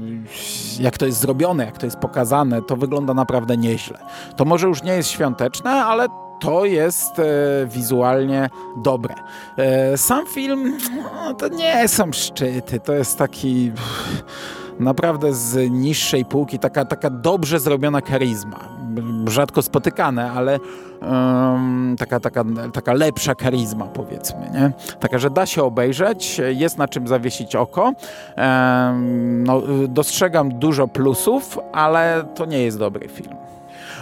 jak 0.81 0.99
to 0.99 1.07
jest 1.07 1.21
zrobione, 1.21 1.65
jak 1.65 1.79
to 1.79 1.87
jest 1.87 1.99
pokazane, 1.99 2.63
to 2.63 2.77
wygląda 2.77 3.15
naprawdę 3.15 3.57
nieźle. 3.57 3.99
To 4.37 4.45
może 4.45 4.67
już 4.67 4.83
nie 4.83 4.93
jest 4.93 5.11
świąteczne, 5.11 5.71
ale 5.71 6.28
to 6.41 6.65
jest 6.65 7.19
e, 7.19 7.23
wizualnie 7.67 8.51
dobre. 8.77 9.15
E, 9.57 9.97
sam 9.97 10.27
film 10.27 10.79
no, 10.97 11.35
to 11.35 11.49
nie 11.49 11.89
są 11.89 12.13
szczyty, 12.13 12.81
to 12.81 12.95
jest 12.95 13.19
taki 13.19 13.73
naprawdę 14.81 15.35
z 15.35 15.71
niższej 15.71 16.25
półki, 16.25 16.59
taka, 16.59 16.85
taka 16.85 17.11
dobrze 17.11 17.61
zrobiona 17.61 18.01
charyzma. 18.01 18.79
Rzadko 19.27 19.63
spotykane, 19.63 20.33
ale 20.33 20.59
um, 21.03 21.97
taka, 21.99 22.21
taka, 22.21 22.45
taka 22.73 22.93
lepsza 22.93 23.33
charyzma 23.41 23.85
powiedzmy. 23.85 24.51
Nie? 24.53 24.73
Taka, 25.01 25.19
że 25.19 25.31
da 25.31 25.47
się 25.47 25.63
obejrzeć, 25.63 26.41
jest 26.49 26.79
na 26.79 26.89
czym 26.89 27.09
zawiesić 27.09 27.57
oko. 27.57 27.93
No, 29.45 29.63
dostrzegam 29.89 30.59
dużo 30.59 30.89
plusów, 30.89 31.59
ale 31.73 32.25
to 32.35 32.47
nie 32.47 32.63
jest 32.63 32.79
dobry 32.79 33.09
film. 33.09 33.48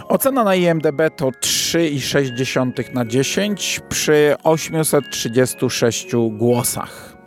Ocena 0.09 0.43
na 0.43 0.55
IMDB 0.55 1.01
to 1.15 1.29
3,6 1.29 2.93
na 2.93 3.05
10 3.05 3.81
przy 3.89 4.35
836 4.43 6.07
głosach. 6.29 7.17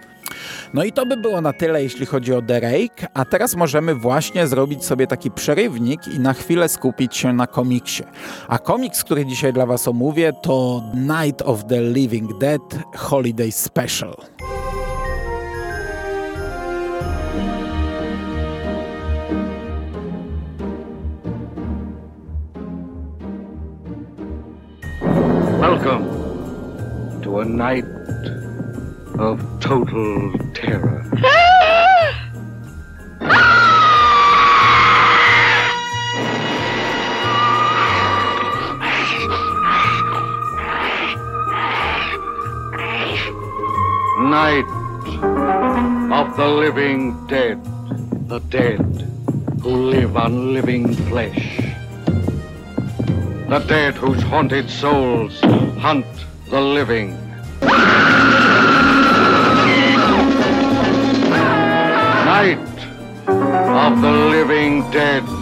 No 0.74 0.84
i 0.84 0.92
to 0.92 1.06
by 1.06 1.16
było 1.16 1.40
na 1.40 1.52
tyle, 1.52 1.82
jeśli 1.82 2.06
chodzi 2.06 2.34
o 2.34 2.42
The 2.42 2.60
Rake, 2.60 3.08
a 3.14 3.24
teraz 3.24 3.56
możemy 3.56 3.94
właśnie 3.94 4.46
zrobić 4.46 4.84
sobie 4.84 5.06
taki 5.06 5.30
przerywnik 5.30 6.08
i 6.08 6.18
na 6.18 6.32
chwilę 6.32 6.68
skupić 6.68 7.16
się 7.16 7.32
na 7.32 7.46
komiksie. 7.46 8.02
A 8.48 8.58
komiks, 8.58 9.04
który 9.04 9.26
dzisiaj 9.26 9.52
dla 9.52 9.66
Was 9.66 9.88
omówię, 9.88 10.32
to 10.42 10.82
Night 10.94 11.42
of 11.42 11.64
the 11.66 11.82
Living 11.82 12.38
Dead 12.38 12.78
Holiday 12.96 13.52
Special. 13.52 14.14
Welcome 25.82 27.22
to 27.22 27.40
a 27.40 27.44
night 27.46 27.86
of 29.18 29.40
total 29.60 30.30
terror. 30.52 31.02
Night 44.20 44.68
of 46.12 46.36
the 46.36 46.46
living 46.46 47.26
dead, 47.26 47.64
the 48.28 48.40
dead 48.50 49.08
who 49.62 49.88
live 49.88 50.14
on 50.18 50.52
living 50.52 50.94
flesh, 51.08 51.59
the 53.50 53.58
dead 53.58 53.96
whose 53.96 54.22
haunted 54.22 54.70
souls 54.70 55.40
hunt 55.76 56.06
the 56.50 56.60
living. 56.60 57.18
Night 62.30 62.58
of 63.26 64.00
the 64.00 64.12
living 64.30 64.88
dead. 64.92 65.39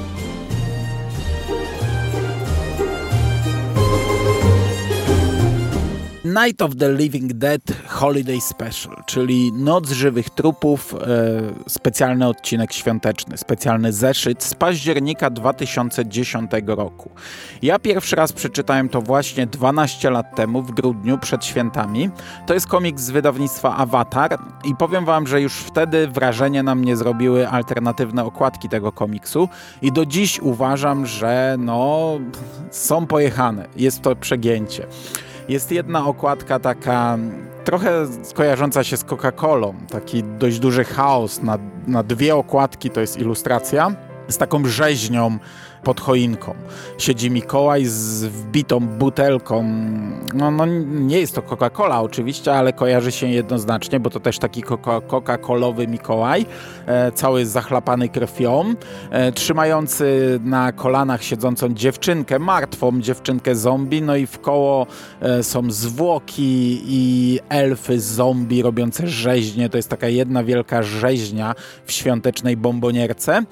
Night 6.47 6.62
of 6.62 6.76
the 6.76 6.92
Living 6.92 7.33
Dead 7.33 7.61
Holiday 7.87 8.40
Special, 8.40 9.02
czyli 9.07 9.52
Noc 9.52 9.90
Żywych 9.90 10.30
Trupów, 10.30 10.95
e, 10.95 10.99
specjalny 11.68 12.28
odcinek 12.28 12.73
świąteczny, 12.73 13.38
specjalny 13.38 13.92
zeszyt 13.92 14.45
z 14.45 14.54
października 14.54 15.30
2010 15.30 16.50
roku. 16.66 17.11
Ja 17.62 17.78
pierwszy 17.78 18.16
raz 18.16 18.33
przeczytałem 18.33 18.88
to 18.88 19.02
właśnie 19.02 19.47
12 19.47 20.11
lat 20.11 20.37
temu, 20.37 20.62
w 20.62 20.71
grudniu, 20.71 21.18
przed 21.18 21.45
świętami. 21.45 22.11
To 22.47 22.54
jest 22.54 22.66
komiks 22.66 23.02
z 23.02 23.11
wydawnictwa 23.11 23.76
Avatar 23.76 24.38
i 24.64 24.75
powiem 24.75 25.04
wam, 25.04 25.26
że 25.26 25.40
już 25.40 25.54
wtedy 25.54 26.09
wrażenie 26.09 26.62
na 26.62 26.75
mnie 26.75 26.97
zrobiły 26.97 27.49
alternatywne 27.49 28.25
okładki 28.25 28.68
tego 28.68 28.92
komiksu 28.92 29.49
i 29.83 29.92
do 29.92 30.07
dziś 30.07 30.40
uważam, 30.40 31.07
że 31.07 31.57
no, 31.59 32.11
są 32.71 33.07
pojechane. 33.07 33.68
Jest 33.76 34.02
to 34.02 34.16
przegięcie. 34.16 34.87
Jest 35.49 35.73
jedna 35.73 36.07
okładka 36.07 36.59
taka 36.59 37.19
trochę 37.64 38.07
kojarząca 38.35 38.85
się 38.85 38.97
z 38.97 39.05
Coca-Colą. 39.05 39.75
Taki 39.90 40.23
dość 40.23 40.59
duży 40.59 40.85
chaos 40.85 41.43
na, 41.43 41.59
na 41.87 42.02
dwie 42.02 42.37
okładki 42.37 42.90
to 42.90 43.00
jest 43.00 43.19
ilustracja. 43.19 43.93
z 44.28 44.38
taką 44.38 44.64
rzeźnią 44.64 45.38
pod 45.82 46.00
choinką. 46.00 46.54
Siedzi 46.99 47.30
Mikołaj 47.30 47.85
z 47.87 48.25
wbitą 48.25 48.80
butelką. 48.80 49.64
No, 50.35 50.50
no 50.50 50.66
nie 50.87 51.20
jest 51.20 51.35
to 51.35 51.42
Coca-Cola 51.42 52.02
oczywiście, 52.02 52.54
ale 52.54 52.73
kojarzy 52.73 53.12
się 53.12 53.28
jednoznacznie, 53.28 54.00
bo 54.00 54.11
to 54.11 54.20
też 54.20 54.38
taki 54.38 54.62
Coca-Colowy 54.62 55.88
Mikołaj, 55.88 56.47
e, 56.87 57.12
cały 57.12 57.47
zachlapany 57.47 58.08
krwią, 58.08 58.75
e, 59.11 59.32
trzymający 59.32 60.40
na 60.44 60.73
kolanach 60.73 61.23
siedzącą 61.23 61.75
dziewczynkę, 61.75 62.38
martwą 62.38 63.00
dziewczynkę 63.00 63.56
zombie, 63.56 64.02
no 64.02 64.16
i 64.16 64.26
w 64.26 64.40
koło 64.40 64.87
e, 65.20 65.42
są 65.42 65.70
zwłoki 65.70 66.80
i 66.87 67.38
elfy 67.49 68.00
zombie 68.00 68.62
robiące 68.62 69.08
rzeźnie. 69.08 69.68
To 69.68 69.76
jest 69.76 69.88
taka 69.88 70.08
jedna 70.08 70.44
wielka 70.44 70.82
rzeźnia 70.82 71.54
w 71.85 71.92
świątecznej 71.92 72.56
bombonierce, 72.56 73.42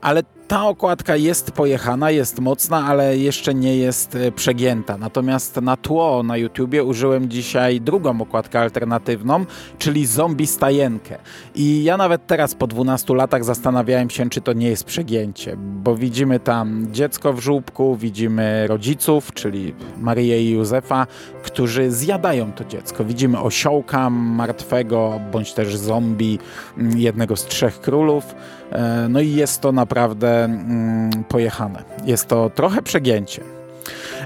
ale 0.00 0.22
ta 0.50 0.68
okładka 0.68 1.16
jest 1.16 1.52
pojechana, 1.52 2.10
jest 2.10 2.40
mocna, 2.40 2.86
ale 2.86 3.16
jeszcze 3.16 3.54
nie 3.54 3.76
jest 3.76 4.14
e, 4.14 4.32
przegięta. 4.32 4.98
Natomiast 4.98 5.56
na 5.56 5.76
tło 5.76 6.22
na 6.22 6.36
YouTubie 6.36 6.84
użyłem 6.84 7.28
dzisiaj 7.28 7.80
drugą 7.80 8.20
okładkę 8.20 8.60
alternatywną, 8.60 9.44
czyli 9.78 10.06
zombie 10.06 10.46
stajenkę. 10.46 11.18
I 11.54 11.84
ja 11.84 11.96
nawet 11.96 12.26
teraz 12.26 12.54
po 12.54 12.66
12 12.66 13.14
latach 13.14 13.44
zastanawiałem 13.44 14.10
się, 14.10 14.30
czy 14.30 14.40
to 14.40 14.52
nie 14.52 14.68
jest 14.68 14.84
przegięcie, 14.84 15.56
bo 15.56 15.96
widzimy 15.96 16.40
tam 16.40 16.86
dziecko 16.90 17.32
w 17.32 17.40
żółbku, 17.40 17.96
widzimy 17.96 18.66
rodziców, 18.66 19.32
czyli 19.34 19.74
Marię 19.98 20.42
i 20.42 20.50
Józefa, 20.50 21.06
którzy 21.42 21.90
zjadają 21.90 22.52
to 22.52 22.64
dziecko. 22.64 23.04
Widzimy 23.04 23.40
osiołka 23.40 24.10
martwego, 24.10 25.20
bądź 25.32 25.52
też 25.52 25.76
zombie, 25.76 26.38
mm, 26.78 26.98
jednego 26.98 27.36
z 27.36 27.44
trzech 27.44 27.80
królów. 27.80 28.34
E, 28.72 29.08
no 29.08 29.20
i 29.20 29.32
jest 29.32 29.60
to 29.60 29.72
naprawdę 29.72 30.44
mm, 30.44 31.10
pojechane. 31.28 31.82
Jest 32.04 32.26
to 32.26 32.50
trochę 32.50 32.82
przegięcie. 32.82 33.42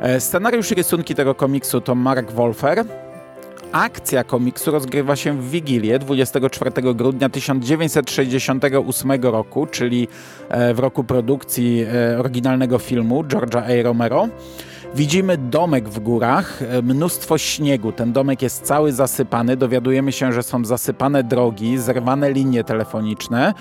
E, 0.00 0.20
scenariusz 0.20 0.72
i 0.72 0.74
rysunki 0.74 1.14
tego 1.14 1.34
komiksu 1.34 1.80
to 1.80 1.94
Mark 1.94 2.32
Wolfer. 2.32 2.84
Akcja 3.72 4.24
komiksu 4.24 4.70
rozgrywa 4.70 5.16
się 5.16 5.40
w 5.40 5.50
Wigilię 5.50 5.98
24 5.98 6.94
grudnia 6.94 7.28
1968 7.28 9.22
roku, 9.22 9.66
czyli 9.66 10.08
e, 10.48 10.74
w 10.74 10.78
roku 10.78 11.04
produkcji 11.04 11.86
oryginalnego 12.18 12.78
filmu 12.78 13.22
George'a 13.22 13.80
A. 13.80 13.82
Romero. 13.82 14.28
Widzimy 14.94 15.38
domek 15.38 15.88
w 15.88 16.00
górach, 16.00 16.62
e, 16.62 16.82
mnóstwo 16.82 17.38
śniegu. 17.38 17.92
Ten 17.92 18.12
domek 18.12 18.42
jest 18.42 18.62
cały 18.62 18.92
zasypany. 18.92 19.56
Dowiadujemy 19.56 20.12
się, 20.12 20.32
że 20.32 20.42
są 20.42 20.64
zasypane 20.64 21.22
drogi, 21.22 21.78
zerwane 21.78 22.32
linie 22.32 22.64
telefoniczne 22.64 23.54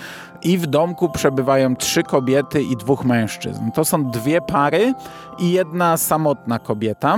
i 0.44 0.58
w 0.58 0.68
domku 0.68 1.10
przebywają 1.10 1.76
trzy 1.76 2.04
kobiety 2.04 2.64
i 2.64 2.78
dwóch 2.78 3.06
mężczyzn. 3.06 3.72
To 3.72 3.86
są 3.86 4.12
dwie 4.12 4.42
pary 4.42 4.94
i 5.40 5.52
jedna 5.52 5.98
samotna 5.98 6.60
kobieta. 6.60 7.18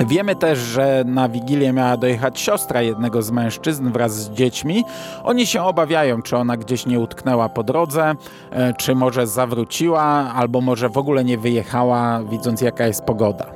Wiemy 0.00 0.36
też, 0.36 0.58
że 0.58 1.04
na 1.06 1.28
Wigilię 1.28 1.72
miała 1.72 1.96
dojechać 1.96 2.40
siostra 2.40 2.82
jednego 2.82 3.22
z 3.22 3.30
mężczyzn 3.30 3.90
wraz 3.90 4.14
z 4.14 4.30
dziećmi. 4.30 4.84
Oni 5.24 5.46
się 5.46 5.62
obawiają, 5.62 6.22
czy 6.22 6.36
ona 6.36 6.56
gdzieś 6.56 6.86
nie 6.86 7.00
utknęła 7.00 7.48
po 7.48 7.62
drodze, 7.62 8.14
e, 8.50 8.74
czy 8.74 8.94
może 8.94 9.26
zawróciła, 9.26 10.02
albo 10.34 10.60
może 10.60 10.88
w 10.88 10.98
ogóle 10.98 11.24
nie 11.24 11.38
wyjechała, 11.38 12.22
widząc 12.30 12.60
jaka 12.60 12.86
jest 12.86 13.04
pogoda. 13.04 13.46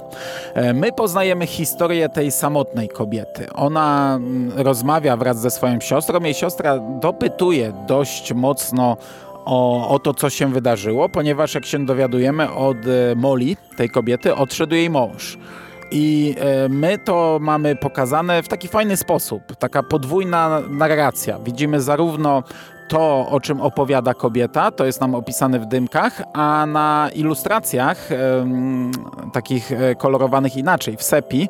E, 0.54 0.72
my 0.72 0.92
poznajemy 0.92 1.46
historię 1.46 2.08
tej 2.08 2.30
samotnej 2.30 2.88
kobiety. 2.88 3.52
Ona 3.52 4.14
mm, 4.16 4.52
rozmawia 4.56 5.16
wraz 5.16 5.40
ze 5.40 5.50
swoją 5.50 5.80
siostrą. 5.80 6.20
Jej 6.20 6.34
siostra 6.34 6.78
dopytuje 6.78 7.72
dość 7.86 8.32
mocno 8.32 8.96
o, 9.44 9.88
o, 9.88 9.98
to, 9.98 10.14
co 10.14 10.30
się 10.30 10.52
wydarzyło, 10.52 11.08
ponieważ 11.08 11.54
jak 11.54 11.66
się 11.66 11.86
dowiadujemy 11.86 12.50
od 12.50 12.76
e, 12.76 13.14
Molly, 13.16 13.56
tej 13.76 13.90
kobiety, 13.90 14.34
odszedł 14.34 14.74
jej 14.74 14.90
mąż. 14.90 15.38
I 15.90 16.34
e, 16.38 16.68
my 16.68 16.98
to 16.98 17.38
mamy 17.40 17.76
pokazane 17.76 18.42
w 18.42 18.48
taki 18.48 18.68
fajny 18.68 18.96
sposób, 18.96 19.56
taka 19.56 19.82
podwójna 19.82 20.60
narracja. 20.70 21.38
Widzimy 21.38 21.80
zarówno 21.80 22.42
to, 22.88 23.28
o 23.28 23.40
czym 23.40 23.60
opowiada 23.60 24.14
kobieta, 24.14 24.70
to 24.70 24.86
jest 24.86 25.00
nam 25.00 25.14
opisane 25.14 25.58
w 25.58 25.66
dymkach, 25.66 26.22
a 26.32 26.66
na 26.66 27.10
ilustracjach, 27.14 28.08
takich 29.32 29.72
e, 29.72 29.94
kolorowanych 29.94 30.56
inaczej, 30.56 30.96
w 30.96 31.02
sepi, 31.02 31.48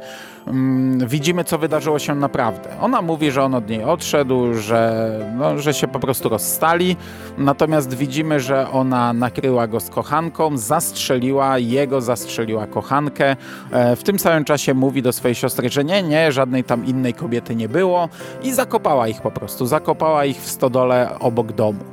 widzimy, 1.06 1.44
co 1.44 1.58
wydarzyło 1.58 1.98
się 1.98 2.14
naprawdę. 2.14 2.70
Ona 2.80 3.02
mówi, 3.02 3.30
że 3.30 3.42
on 3.42 3.54
od 3.54 3.68
niej 3.68 3.84
odszedł, 3.84 4.54
że, 4.54 5.10
no, 5.36 5.58
że 5.58 5.74
się 5.74 5.88
po 5.88 6.00
prostu 6.00 6.28
rozstali, 6.28 6.96
natomiast 7.38 7.94
widzimy, 7.94 8.40
że 8.40 8.70
ona 8.70 9.12
nakryła 9.12 9.66
go 9.66 9.80
z 9.80 9.90
kochanką, 9.90 10.58
zastrzeliła 10.58 11.58
jego, 11.58 12.00
zastrzeliła 12.00 12.66
kochankę. 12.66 13.36
E, 13.70 13.96
w 13.96 14.02
tym 14.02 14.18
samym 14.18 14.44
czasie 14.44 14.74
mówi 14.74 15.02
do 15.02 15.12
swojej 15.12 15.34
siostry, 15.34 15.68
że 15.68 15.84
nie, 15.84 16.02
nie, 16.02 16.32
żadnej 16.32 16.64
tam 16.64 16.86
innej 16.86 17.14
kobiety 17.14 17.56
nie 17.56 17.68
było 17.68 18.08
i 18.42 18.52
zakopała 18.52 19.08
ich 19.08 19.20
po 19.20 19.30
prostu. 19.30 19.66
Zakopała 19.66 20.24
ich 20.24 20.36
w 20.36 20.50
stodole 20.50 21.18
obok 21.18 21.52
domu. 21.52 21.84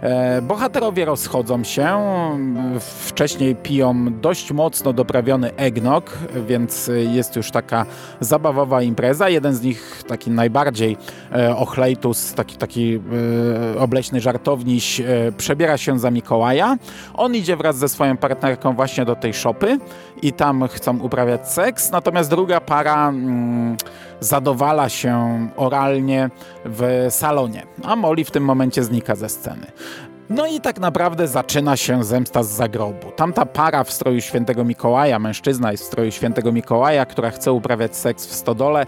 E, 0.00 0.42
bohaterowie 0.42 1.04
rozchodzą 1.04 1.64
się, 1.64 1.98
wcześniej 2.80 3.56
piją 3.56 4.06
dość 4.20 4.52
mocno 4.52 4.92
doprawiony 4.92 5.56
eggnog, 5.56 6.18
więc 6.46 6.90
jest 7.12 7.36
już 7.36 7.50
taka 7.50 7.86
zabawowa 8.20 8.82
impreza. 8.82 9.28
Jeden 9.28 9.54
z 9.54 9.62
nich, 9.62 10.02
taki 10.08 10.30
najbardziej 10.30 10.96
e, 11.32 11.56
ochlejtus, 11.56 12.34
taki, 12.34 12.56
taki 12.56 13.00
e, 13.74 13.80
obleśny 13.80 14.20
żartowniś, 14.20 15.02
przebiera 15.36 15.78
się 15.78 15.98
za 15.98 16.10
Mikołaja. 16.10 16.76
On 17.14 17.34
idzie 17.34 17.56
wraz 17.56 17.78
ze 17.78 17.88
swoją 17.88 18.16
partnerką 18.16 18.74
właśnie 18.74 19.04
do 19.04 19.16
tej 19.16 19.34
szopy 19.34 19.78
i 20.22 20.32
tam 20.32 20.68
chcą 20.68 20.98
uprawiać 20.98 21.48
seks, 21.52 21.90
natomiast 21.90 22.30
druga 22.30 22.60
para 22.60 23.08
mm, 23.08 23.76
zadowala 24.20 24.88
się 24.88 25.48
oralnie 25.56 26.30
w 26.64 27.06
salonie, 27.10 27.66
a 27.82 27.96
Molly 27.96 28.24
w 28.24 28.30
tym 28.30 28.44
momencie 28.44 28.84
znika 28.84 29.14
ze 29.14 29.28
sceny. 29.28 29.66
No 30.30 30.46
i 30.46 30.60
tak 30.60 30.80
naprawdę 30.80 31.28
zaczyna 31.28 31.76
się 31.76 32.04
zemsta 32.04 32.42
z 32.42 32.48
zagrobu. 32.48 33.10
Tamta 33.16 33.46
para 33.46 33.84
w 33.84 33.92
stroju 33.92 34.20
świętego 34.20 34.64
Mikołaja, 34.64 35.18
mężczyzna 35.18 35.72
jest 35.72 35.84
w 35.84 35.86
stroju 35.86 36.10
świętego 36.10 36.52
Mikołaja, 36.52 37.06
która 37.06 37.30
chce 37.30 37.52
uprawiać 37.52 37.96
seks 37.96 38.26
w 38.26 38.34
stodole, 38.34 38.86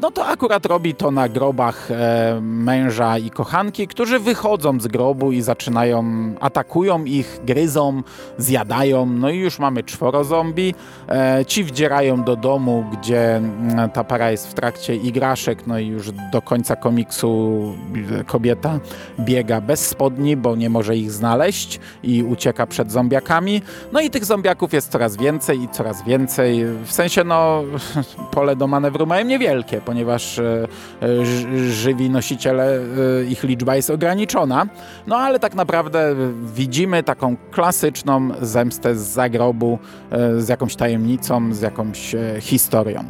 no 0.00 0.10
to 0.10 0.26
akurat 0.26 0.66
robi 0.66 0.94
to 0.94 1.10
na 1.10 1.28
grobach 1.28 1.90
e, 1.90 2.38
męża 2.42 3.18
i 3.18 3.30
kochanki, 3.30 3.86
którzy 3.86 4.18
wychodzą 4.18 4.80
z 4.80 4.86
grobu 4.86 5.32
i 5.32 5.42
zaczynają, 5.42 6.04
atakują 6.40 7.04
ich, 7.04 7.40
gryzą, 7.44 8.02
zjadają. 8.38 9.06
No 9.06 9.30
i 9.30 9.38
już 9.38 9.58
mamy 9.58 9.82
czworo 9.84 10.24
zombie. 10.24 10.74
E, 11.08 11.44
ci 11.44 11.64
wdzierają 11.64 12.24
do 12.24 12.36
domu, 12.36 12.84
gdzie 12.92 13.36
mm, 13.36 13.90
ta 13.90 14.04
para 14.04 14.30
jest 14.30 14.48
w 14.48 14.54
trakcie 14.54 14.96
igraszek, 14.96 15.66
no 15.66 15.78
i 15.78 15.86
już 15.86 16.10
do 16.32 16.42
końca 16.42 16.76
komiksu 16.76 17.74
kobieta 18.26 18.80
biega 19.20 19.60
bez 19.60 19.86
spodni, 19.86 20.36
bo 20.36 20.56
nie 20.56 20.70
może 20.70 20.96
ich 20.96 21.12
znaleźć 21.12 21.80
i 22.02 22.22
ucieka 22.22 22.66
przed 22.66 22.92
zombiakami. 22.92 23.62
No 23.92 24.00
i 24.00 24.10
tych 24.10 24.24
zombiaków 24.24 24.72
jest 24.72 24.92
coraz 24.92 25.16
więcej 25.16 25.62
i 25.62 25.68
coraz 25.68 26.04
więcej. 26.04 26.64
W 26.84 26.92
sensie, 26.92 27.24
no, 27.24 27.62
pole 28.34 28.56
do 28.56 28.66
manewru 28.66 29.06
mają 29.06 29.24
niewiele 29.24 29.57
ponieważ 29.84 30.38
e, 30.38 30.68
e, 31.02 31.24
żywi 31.70 32.10
nosiciele, 32.10 32.78
e, 32.78 33.24
ich 33.24 33.44
liczba 33.44 33.76
jest 33.76 33.90
ograniczona. 33.90 34.66
No 35.06 35.16
ale 35.16 35.38
tak 35.38 35.54
naprawdę 35.54 36.14
widzimy 36.54 37.02
taką 37.02 37.36
klasyczną 37.50 38.28
zemstę 38.40 38.94
z 38.94 39.00
zagrobu, 39.00 39.78
z 40.36 40.48
jakąś 40.48 40.76
tajemnicą, 40.76 41.54
z 41.54 41.60
jakąś 41.60 42.16
historią. 42.40 43.04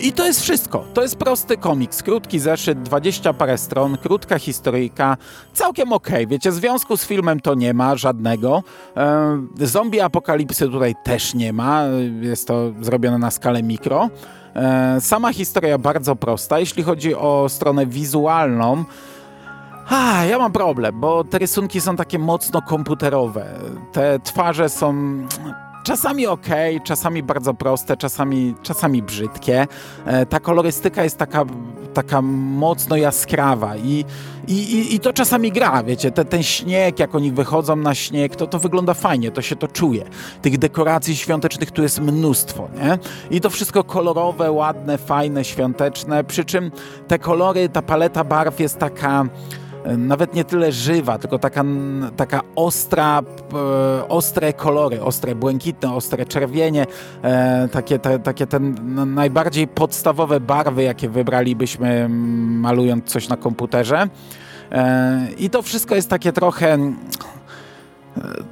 I 0.00 0.12
to 0.12 0.26
jest 0.26 0.42
wszystko. 0.42 0.84
To 0.94 1.02
jest 1.02 1.16
prosty 1.16 1.56
komiks, 1.56 2.02
krótki 2.02 2.38
zeszyt, 2.38 2.82
20 2.82 3.32
parę 3.32 3.58
stron, 3.58 3.96
krótka 3.96 4.38
historyjka, 4.38 5.16
całkiem 5.52 5.92
ok. 5.92 6.08
Wiecie, 6.26 6.52
związku 6.52 6.96
z 6.96 7.04
filmem 7.04 7.40
to 7.40 7.54
nie 7.54 7.74
ma 7.74 7.96
żadnego. 7.96 8.62
E, 8.96 9.38
zombie 9.60 10.00
apokalipsy 10.00 10.68
tutaj 10.68 10.94
też 11.04 11.34
nie 11.34 11.52
ma. 11.52 11.82
Jest 12.20 12.48
to 12.48 12.72
zrobione 12.80 13.18
na 13.18 13.30
skalę 13.30 13.62
mikro. 13.62 14.08
E, 14.54 15.00
sama 15.00 15.32
historia 15.32 15.78
bardzo 15.78 16.16
prosta. 16.16 16.58
Jeśli 16.58 16.82
chodzi 16.82 17.14
o 17.14 17.46
stronę 17.48 17.86
wizualną, 17.86 18.84
a, 19.88 20.24
ja 20.24 20.38
mam 20.38 20.52
problem, 20.52 21.00
bo 21.00 21.24
te 21.24 21.38
rysunki 21.38 21.80
są 21.80 21.96
takie 21.96 22.18
mocno 22.18 22.62
komputerowe. 22.62 23.46
Te 23.92 24.20
twarze 24.20 24.68
są 24.68 24.94
czasami 25.86 26.26
ok, 26.26 26.46
czasami 26.84 27.22
bardzo 27.22 27.54
proste, 27.54 27.96
czasami, 27.96 28.54
czasami 28.62 29.02
brzydkie. 29.02 29.66
E, 30.06 30.26
ta 30.26 30.40
kolorystyka 30.40 31.04
jest 31.04 31.18
taka, 31.18 31.44
taka 31.94 32.22
mocno 32.22 32.96
jaskrawa 32.96 33.76
i, 33.76 34.04
i, 34.48 34.94
i, 34.94 35.00
to 35.00 35.12
czasami 35.12 35.52
gra, 35.52 35.82
wiecie, 35.82 36.10
te, 36.10 36.24
ten 36.24 36.42
śnieg, 36.42 36.98
jak 36.98 37.14
oni 37.14 37.32
wychodzą 37.32 37.76
na 37.76 37.94
śnieg, 37.94 38.36
to, 38.36 38.46
to 38.46 38.58
wygląda 38.58 38.94
fajnie, 38.94 39.30
to 39.30 39.42
się 39.42 39.56
to 39.56 39.68
czuje. 39.68 40.04
Tych 40.42 40.58
dekoracji 40.58 41.16
świątecznych 41.16 41.70
tu 41.70 41.82
jest 41.82 42.00
mnóstwo, 42.00 42.68
nie? 42.78 42.98
I 43.30 43.40
to 43.40 43.50
wszystko 43.50 43.84
kolorowe, 43.84 44.52
ładne, 44.52 44.98
fajne, 44.98 45.44
świąteczne, 45.44 46.24
przy 46.24 46.44
czym 46.44 46.70
te 47.08 47.18
kolory, 47.18 47.68
ta 47.68 47.82
paleta 47.82 48.24
barw 48.24 48.60
jest 48.60 48.78
taka 48.78 49.24
nawet 49.98 50.34
nie 50.34 50.44
tyle 50.44 50.72
żywa, 50.72 51.18
tylko 51.18 51.38
taka, 51.38 51.64
taka 52.16 52.40
ostra, 52.56 53.22
ostre 54.08 54.52
kolory, 54.52 55.02
ostre 55.02 55.34
błękitne, 55.34 55.94
ostre 55.94 56.26
czerwienie, 56.26 56.86
e, 57.22 57.68
takie, 57.68 57.98
te, 57.98 58.18
takie 58.18 58.46
te 58.46 58.60
najbardziej 59.06 59.68
podstawowe 59.68 60.40
barwy, 60.40 60.82
jakie 60.82 61.08
wybralibyśmy 61.08 62.08
malując 62.48 63.04
coś 63.04 63.28
na 63.28 63.36
komputerze. 63.36 64.08
E, 64.72 65.28
I 65.38 65.50
to 65.50 65.62
wszystko 65.62 65.94
jest 65.94 66.10
takie 66.10 66.32
trochę 66.32 66.78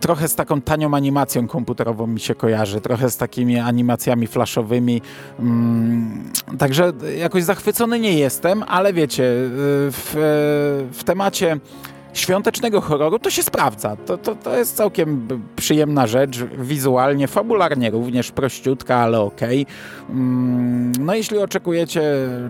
trochę 0.01 0.29
z 0.29 0.35
taką 0.35 0.61
tanią 0.61 0.95
animacją 0.95 1.47
komputerową 1.49 2.07
mi 2.07 2.21
się 2.21 2.35
kojarzy, 2.35 2.81
trochę 2.81 3.11
z 3.11 3.17
takimi 3.17 3.59
animacjami 3.59 4.27
flashowymi. 4.27 5.03
Mm, 5.39 6.33
także 6.59 6.93
jakoś 7.19 7.45
zachwycony 7.45 8.01
nie 8.01 8.19
jestem, 8.19 8.65
ale 8.67 8.93
wiecie, 8.93 9.23
w, 9.27 10.89
w 10.93 11.05
temacie 11.05 11.59
świątecznego 12.15 12.81
horroru 12.81 13.19
to 13.19 13.31
się 13.31 13.43
sprawdza. 13.43 13.97
To, 13.97 14.19
to, 14.19 14.35
to 14.35 14.57
jest 14.57 14.77
całkiem 14.77 15.29
przyjemna 15.57 16.07
rzecz, 16.07 16.45
wizualnie, 16.59 17.29
fabularnie 17.29 17.91
również 17.91 18.33
prościutka, 18.33 18.97
ale 18.97 19.21
okej. 19.21 19.63
Okay. 19.63 20.17
Mm, 20.17 20.93
no 21.01 21.15
jeśli 21.15 21.39
oczekujecie 21.39 22.03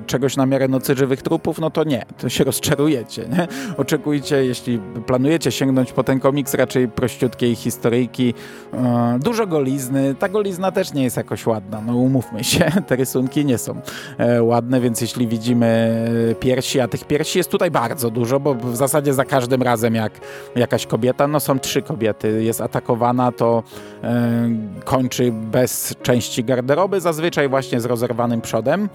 czegoś 0.07 0.37
na 0.37 0.47
miarę 0.47 0.69
Nocy 0.69 0.95
Żywych 0.95 1.23
Trupów, 1.23 1.59
no 1.59 1.71
to 1.71 1.85
nie, 1.85 2.07
to 2.19 2.29
się 2.29 2.45
rozczarujecie. 2.45 3.23
Nie? 3.23 3.49
Oczekujcie, 3.77 4.45
jeśli 4.45 4.81
planujecie 5.07 5.53
sięgnąć 5.53 5.93
po 5.93 6.05
ten 6.05 6.21
komiks, 6.21 6.55
raczej 6.55 6.89
prościutkiej 6.89 7.55
historyjki, 7.55 8.35
e, 8.73 9.19
dużo 9.23 9.47
golizny. 9.47 10.15
Ta 10.15 10.29
golizna 10.29 10.73
też 10.73 10.93
nie 10.93 11.05
jest 11.05 11.17
jakoś 11.17 11.47
ładna, 11.47 11.81
no 11.87 11.97
umówmy 11.97 12.45
się, 12.45 12.71
te 12.87 12.97
rysunki 12.97 13.45
nie 13.45 13.59
są 13.59 13.81
e, 14.19 14.43
ładne, 14.43 14.81
więc 14.81 15.01
jeśli 15.01 15.29
widzimy 15.29 16.05
piersi, 16.41 16.81
a 16.81 16.89
tych 16.89 17.05
piersi 17.05 17.39
jest 17.39 17.51
tutaj 17.51 17.71
bardzo 17.71 18.11
dużo, 18.11 18.41
bo 18.41 18.55
w 18.55 18.77
zasadzie 18.77 19.15
za 19.15 19.25
każdym 19.25 19.54
razem 19.63 19.95
jak 19.95 20.13
jakaś 20.57 20.87
kobieta, 20.87 21.29
no 21.29 21.41
są 21.41 21.59
trzy 21.59 21.83
kobiety, 21.83 22.45
jest 22.45 22.61
atakowana, 22.61 23.33
to 23.33 23.63
e, 24.03 24.49
kończy 24.85 25.33
bez 25.33 25.95
części 26.03 26.45
garderoby, 26.45 27.01
zazwyczaj 27.01 27.49
właśnie 27.49 27.81
z 27.81 27.85
rozerwanym 27.85 28.41
przodem. 28.41 28.89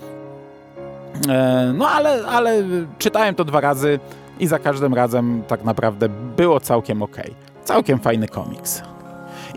E, 1.30 1.74
no 1.78 1.90
ale, 1.90 2.26
ale 2.26 2.64
czytałem 2.98 3.36
to 3.36 3.46
dwa 3.46 3.62
razy 3.62 4.00
i 4.40 4.48
za 4.48 4.60
każdym 4.60 4.94
razem 4.94 5.44
tak 5.48 5.64
naprawdę 5.64 6.10
było 6.38 6.60
całkiem 6.60 7.02
ok. 7.02 7.18
Całkiem 7.64 8.00
fajny 8.00 8.28
komiks. 8.28 8.82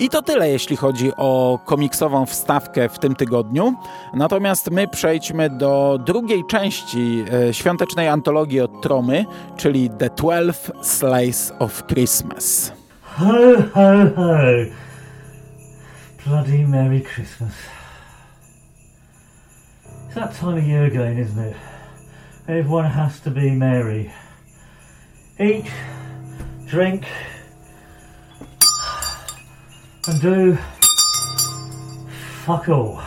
I 0.03 0.09
to 0.09 0.23
tyle, 0.23 0.49
jeśli 0.49 0.77
chodzi 0.77 1.13
o 1.17 1.59
komiksową 1.65 2.27
wstawkę 2.27 2.89
w 2.89 2.99
tym 2.99 3.15
tygodniu. 3.15 3.75
Natomiast 4.15 4.71
my 4.71 4.89
przejdźmy 4.89 5.51
do 5.51 5.99
drugiej 6.07 6.45
części 6.47 7.25
e, 7.49 7.55
świątecznej 7.55 8.09
antologii 8.09 8.61
od 8.61 8.83
Tromy, 8.83 9.25
czyli 9.57 9.91
The 9.91 10.11
Twelve 10.11 10.71
Slice 10.83 11.59
of 11.59 11.87
Christmas. 11.87 12.73
Ho, 13.03 13.33
ho, 13.75 13.91
ho. 14.17 14.35
Bloody 16.27 16.69
Merry 16.69 17.01
Christmas. 17.01 17.53
It's 20.09 20.15
that 20.15 20.41
time 20.41 20.59
of 20.59 20.67
year 20.67 20.87
again, 20.87 21.19
isn't 21.19 21.49
it? 21.51 21.57
Everyone 22.49 22.89
has 22.89 23.21
to 23.21 23.31
be 23.31 23.51
merry. 23.51 24.11
Eat, 25.39 25.67
drink, 26.71 27.03
and 30.09 30.21
do 30.21 30.59
fuck 32.45 32.69
all. 32.69 33.01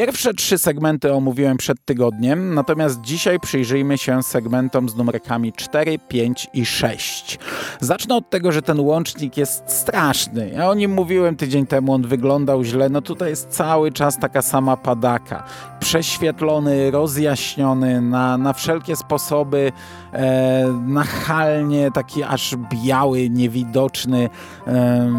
Pierwsze 0.00 0.34
trzy 0.34 0.58
segmenty 0.58 1.12
omówiłem 1.12 1.56
przed 1.56 1.84
tygodniem, 1.84 2.54
natomiast 2.54 3.00
dzisiaj 3.00 3.40
przyjrzyjmy 3.40 3.98
się 3.98 4.22
segmentom 4.22 4.88
z 4.88 4.96
numerkami 4.96 5.52
4, 5.52 5.98
5 6.08 6.48
i 6.54 6.66
6. 6.66 7.38
Zacznę 7.80 8.14
od 8.14 8.30
tego, 8.30 8.52
że 8.52 8.62
ten 8.62 8.80
łącznik 8.80 9.36
jest 9.36 9.62
straszny. 9.66 10.50
Ja 10.54 10.68
o 10.68 10.74
nim 10.74 10.90
mówiłem 10.90 11.36
tydzień 11.36 11.66
temu, 11.66 11.92
on 11.92 12.02
wyglądał 12.02 12.64
źle. 12.64 12.88
No 12.88 13.02
tutaj 13.02 13.30
jest 13.30 13.48
cały 13.48 13.92
czas 13.92 14.18
taka 14.18 14.42
sama 14.42 14.76
padaka. 14.76 15.44
Prześwietlony, 15.80 16.90
rozjaśniony 16.90 18.00
na, 18.00 18.38
na 18.38 18.52
wszelkie 18.52 18.96
sposoby, 18.96 19.72
e, 20.12 20.80
nachalnie, 20.86 21.90
taki 21.90 22.22
aż 22.22 22.56
biały, 22.56 23.30
niewidoczny 23.30 24.28
e, 24.66 25.10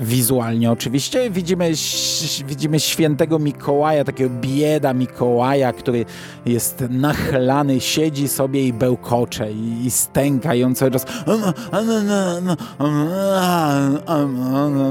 wizualnie 0.00 0.70
oczywiście. 0.70 1.30
Widzimy, 1.30 1.72
widzimy 2.46 2.80
świętego 2.96 3.38
Mikołaja, 3.38 4.04
takiego 4.04 4.30
bieda 4.40 4.94
Mikołaja, 4.94 5.72
który 5.72 6.04
jest 6.46 6.84
nachlany, 6.90 7.80
siedzi 7.80 8.28
sobie 8.28 8.66
i 8.66 8.72
bełkocze 8.72 9.52
i, 9.52 9.86
i 9.86 9.90
stęka 9.90 10.54
i 10.54 10.64
on 10.64 10.74
cały 10.74 10.90
czas 10.90 11.06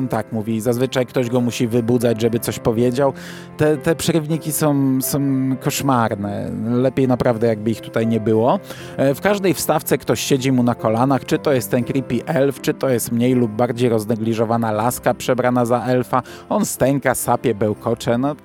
tak 0.10 0.32
mówi. 0.32 0.62
Zazwyczaj 0.62 1.06
ktoś 1.06 1.30
go 1.30 1.42
musi 1.42 1.68
wybudzać, 1.68 2.22
żeby 2.22 2.40
coś 2.40 2.60
powiedział. 2.60 3.14
Te, 3.58 3.78
te 3.78 3.96
przerywniki 3.96 4.52
są, 4.52 5.02
są 5.02 5.20
koszmarne. 5.62 6.52
Lepiej 6.70 7.08
naprawdę 7.08 7.48
jakby 7.48 7.72
ich 7.72 7.82
tutaj 7.82 8.08
nie 8.08 8.20
było. 8.20 8.60
W 8.98 9.22
każdej 9.22 9.54
wstawce 9.54 9.98
ktoś 9.98 10.20
siedzi 10.20 10.52
mu 10.52 10.64
na 10.64 10.76
kolanach, 10.76 11.26
czy 11.26 11.40
to 11.40 11.54
jest 11.54 11.72
ten 11.72 11.84
creepy 11.84 12.26
elf, 12.26 12.62
czy 12.62 12.74
to 12.74 12.90
jest 12.90 13.12
mniej 13.12 13.34
lub 13.34 13.52
bardziej 13.52 13.90
roznegliżowana 13.90 14.72
laska 14.72 15.14
przebrana 15.14 15.66
za 15.66 15.84
elfa. 15.86 16.24
On 16.50 16.66
stęka, 16.66 17.16
sapie, 17.16 17.56
bełkocze. 17.56 17.95
No, 18.18 18.36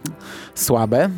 słabe. 0.54 1.10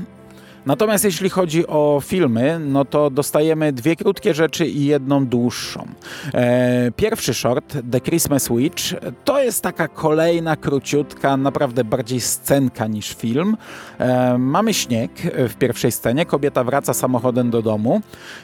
Natomiast 0.66 1.04
jeśli 1.04 1.30
chodzi 1.30 1.66
o 1.66 2.00
filmy, 2.04 2.58
no 2.58 2.84
to 2.84 3.10
dostajemy 3.10 3.72
dwie 3.72 3.96
krótkie 3.96 4.34
rzeczy 4.34 4.66
i 4.66 4.84
jedną 4.84 5.26
dłuższą. 5.26 5.86
E, 6.34 6.90
pierwszy 6.96 7.34
short, 7.34 7.78
The 7.92 8.00
Christmas 8.00 8.48
Witch, 8.48 8.82
to 9.24 9.42
jest 9.42 9.62
taka 9.62 9.88
kolejna 9.88 10.56
króciutka, 10.56 11.36
naprawdę 11.36 11.84
bardziej 11.84 12.20
scenka 12.20 12.86
niż 12.86 13.14
film. 13.14 13.56
E, 13.98 14.38
mamy 14.38 14.74
śnieg 14.74 15.10
w 15.48 15.54
pierwszej 15.54 15.92
scenie, 15.92 16.26
kobieta 16.26 16.64
wraca 16.64 16.94
samochodem 16.94 17.50
do 17.50 17.62
domu 17.62 18.00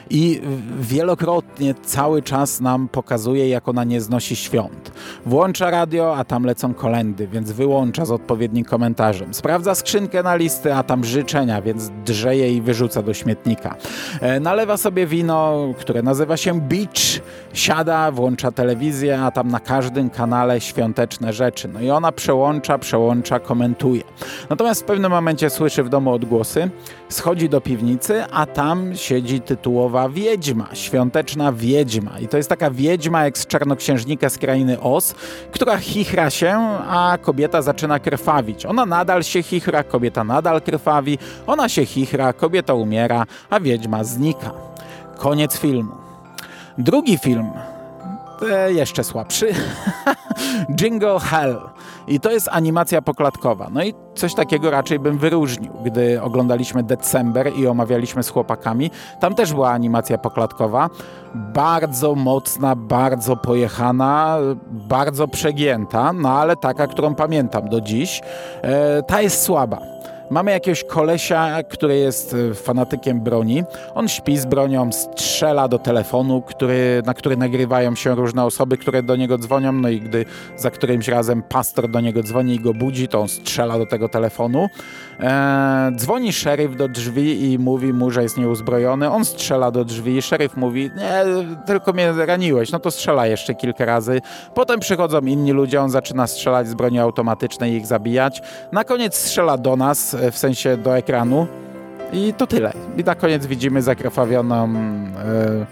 i 0.09 0.41
wielokrotnie 0.79 1.73
cały 1.83 2.21
czas 2.21 2.61
nam 2.61 2.87
pokazuje, 2.87 3.49
jak 3.49 3.67
ona 3.67 3.83
nie 3.83 4.01
znosi 4.01 4.35
świąt. 4.35 4.91
Włącza 5.25 5.69
radio, 5.69 6.17
a 6.17 6.23
tam 6.23 6.43
lecą 6.43 6.73
kolendy, 6.73 7.27
więc 7.27 7.51
wyłącza 7.51 8.05
z 8.05 8.11
odpowiednim 8.11 8.65
komentarzem. 8.65 9.33
Sprawdza 9.33 9.75
skrzynkę 9.75 10.23
na 10.23 10.35
listy, 10.35 10.73
a 10.73 10.83
tam 10.83 11.03
życzenia, 11.03 11.61
więc 11.61 11.91
drzeje 12.09 12.53
i 12.53 12.61
wyrzuca 12.61 13.01
do 13.01 13.13
śmietnika. 13.13 13.75
E, 14.21 14.39
nalewa 14.39 14.77
sobie 14.77 15.07
wino, 15.07 15.73
które 15.79 16.01
nazywa 16.01 16.37
się 16.37 16.61
Beach, 16.61 17.21
siada, 17.53 18.11
włącza 18.11 18.51
telewizję, 18.51 19.21
a 19.21 19.31
tam 19.31 19.47
na 19.47 19.59
każdym 19.59 20.09
kanale 20.09 20.61
świąteczne 20.61 21.33
rzeczy. 21.33 21.67
No 21.67 21.81
i 21.81 21.89
ona 21.89 22.11
przełącza, 22.11 22.77
przełącza, 22.77 23.39
komentuje. 23.39 24.03
Natomiast 24.49 24.81
w 24.81 24.85
pewnym 24.85 25.11
momencie 25.11 25.49
słyszy 25.49 25.83
w 25.83 25.89
domu 25.89 26.13
odgłosy, 26.13 26.69
schodzi 27.09 27.49
do 27.49 27.61
piwnicy, 27.61 28.23
a 28.31 28.45
tam 28.45 28.95
siedzi 28.95 29.41
tytułowa 29.41 30.09
wiedźma, 30.09 30.67
świąteczna 30.73 31.53
wiedźma. 31.53 32.19
I 32.19 32.27
to 32.27 32.37
jest 32.37 32.49
taka 32.49 32.71
wiedźma 32.71 33.23
jak 33.23 33.37
z 33.37 33.47
czarnoksiężnika 33.47 34.29
z 34.29 34.37
krainy 34.37 34.79
Os, 34.79 35.15
która 35.51 35.77
chichra 35.77 36.29
się, 36.29 36.57
a 36.89 37.17
kobieta 37.21 37.61
zaczyna 37.61 37.99
krwawić. 37.99 38.65
Ona 38.65 38.85
nadal 38.85 39.23
się 39.23 39.43
chichra, 39.43 39.83
kobieta 39.83 40.23
nadal 40.23 40.61
krwawi, 40.61 41.17
ona 41.47 41.69
się 41.69 41.85
chichra, 41.85 41.98
kobieta 42.37 42.73
umiera, 42.73 43.25
a 43.49 43.59
wiedźma 43.59 44.03
znika. 44.03 44.51
Koniec 45.17 45.57
filmu. 45.57 45.91
Drugi 46.77 47.17
film, 47.17 47.51
e, 48.51 48.73
jeszcze 48.73 49.03
słabszy, 49.03 49.53
Jingle 50.79 51.19
Hell. 51.19 51.59
I 52.07 52.19
to 52.19 52.31
jest 52.31 52.49
animacja 52.51 53.01
poklatkowa. 53.01 53.67
No 53.71 53.83
i 53.83 53.93
coś 54.15 54.33
takiego 54.33 54.71
raczej 54.71 54.99
bym 54.99 55.17
wyróżnił. 55.17 55.73
Gdy 55.83 56.21
oglądaliśmy 56.21 56.83
December 56.83 57.51
i 57.55 57.67
omawialiśmy 57.67 58.23
z 58.23 58.29
chłopakami, 58.29 58.91
tam 59.19 59.35
też 59.35 59.53
była 59.53 59.71
animacja 59.71 60.17
poklatkowa. 60.17 60.89
Bardzo 61.35 62.15
mocna, 62.15 62.75
bardzo 62.75 63.35
pojechana, 63.35 64.37
bardzo 64.71 65.27
przegięta, 65.27 66.13
no 66.13 66.29
ale 66.29 66.55
taka, 66.55 66.87
którą 66.87 67.15
pamiętam 67.15 67.69
do 67.69 67.81
dziś. 67.81 68.21
E, 68.61 69.03
ta 69.03 69.21
jest 69.21 69.41
słaba 69.43 69.81
Mamy 70.29 70.51
jakiegoś 70.51 70.83
kolesia, 70.83 71.63
który 71.63 71.97
jest 71.97 72.35
e, 72.51 72.53
fanatykiem 72.53 73.21
broni. 73.21 73.63
On 73.95 74.07
śpi 74.07 74.37
z 74.37 74.45
bronią, 74.45 74.91
strzela 74.91 75.67
do 75.67 75.79
telefonu, 75.79 76.41
który, 76.41 77.01
na 77.05 77.13
który 77.13 77.37
nagrywają 77.37 77.95
się 77.95 78.15
różne 78.15 78.45
osoby, 78.45 78.77
które 78.77 79.03
do 79.03 79.15
niego 79.15 79.37
dzwonią. 79.37 79.71
No 79.71 79.89
i 79.89 80.01
gdy 80.01 80.25
za 80.57 80.71
którymś 80.71 81.07
razem 81.07 81.43
pastor 81.43 81.89
do 81.89 82.01
niego 82.01 82.23
dzwoni 82.23 82.55
i 82.55 82.59
go 82.59 82.73
budzi, 82.73 83.07
to 83.07 83.19
on 83.19 83.27
strzela 83.27 83.77
do 83.77 83.85
tego 83.85 84.09
telefonu. 84.09 84.67
Eee, 85.19 85.95
dzwoni 85.95 86.33
szeryf 86.33 86.75
do 86.75 86.87
drzwi 86.87 87.51
i 87.51 87.59
mówi 87.59 87.93
mu, 87.93 88.11
że 88.11 88.23
jest 88.23 88.37
nieuzbrojony. 88.37 89.11
On 89.11 89.25
strzela 89.25 89.71
do 89.71 89.85
drzwi. 89.85 90.21
Szeryf 90.21 90.57
mówi, 90.57 90.91
nie, 90.97 91.23
tylko 91.65 91.93
mnie 91.93 92.13
raniłeś. 92.25 92.71
No 92.71 92.79
to 92.79 92.91
strzela 92.91 93.27
jeszcze 93.27 93.55
kilka 93.55 93.85
razy. 93.85 94.21
Potem 94.53 94.79
przychodzą 94.79 95.19
inni 95.21 95.51
ludzie, 95.51 95.81
on 95.81 95.89
zaczyna 95.89 96.27
strzelać 96.27 96.67
z 96.67 96.73
broni 96.73 96.99
automatycznej 96.99 97.73
i 97.73 97.75
ich 97.75 97.87
zabijać. 97.87 98.41
Na 98.71 98.83
koniec 98.83 99.15
strzela 99.15 99.57
do 99.57 99.75
nas, 99.75 100.15
w 100.31 100.37
sensie 100.37 100.77
do 100.77 100.97
ekranu. 100.97 101.47
I 102.13 102.33
to 102.33 102.47
tyle. 102.47 102.73
I 102.97 103.03
na 103.03 103.15
koniec 103.15 103.45
widzimy 103.45 103.81
zakrwawioną 103.81 104.69
e, 104.73 105.65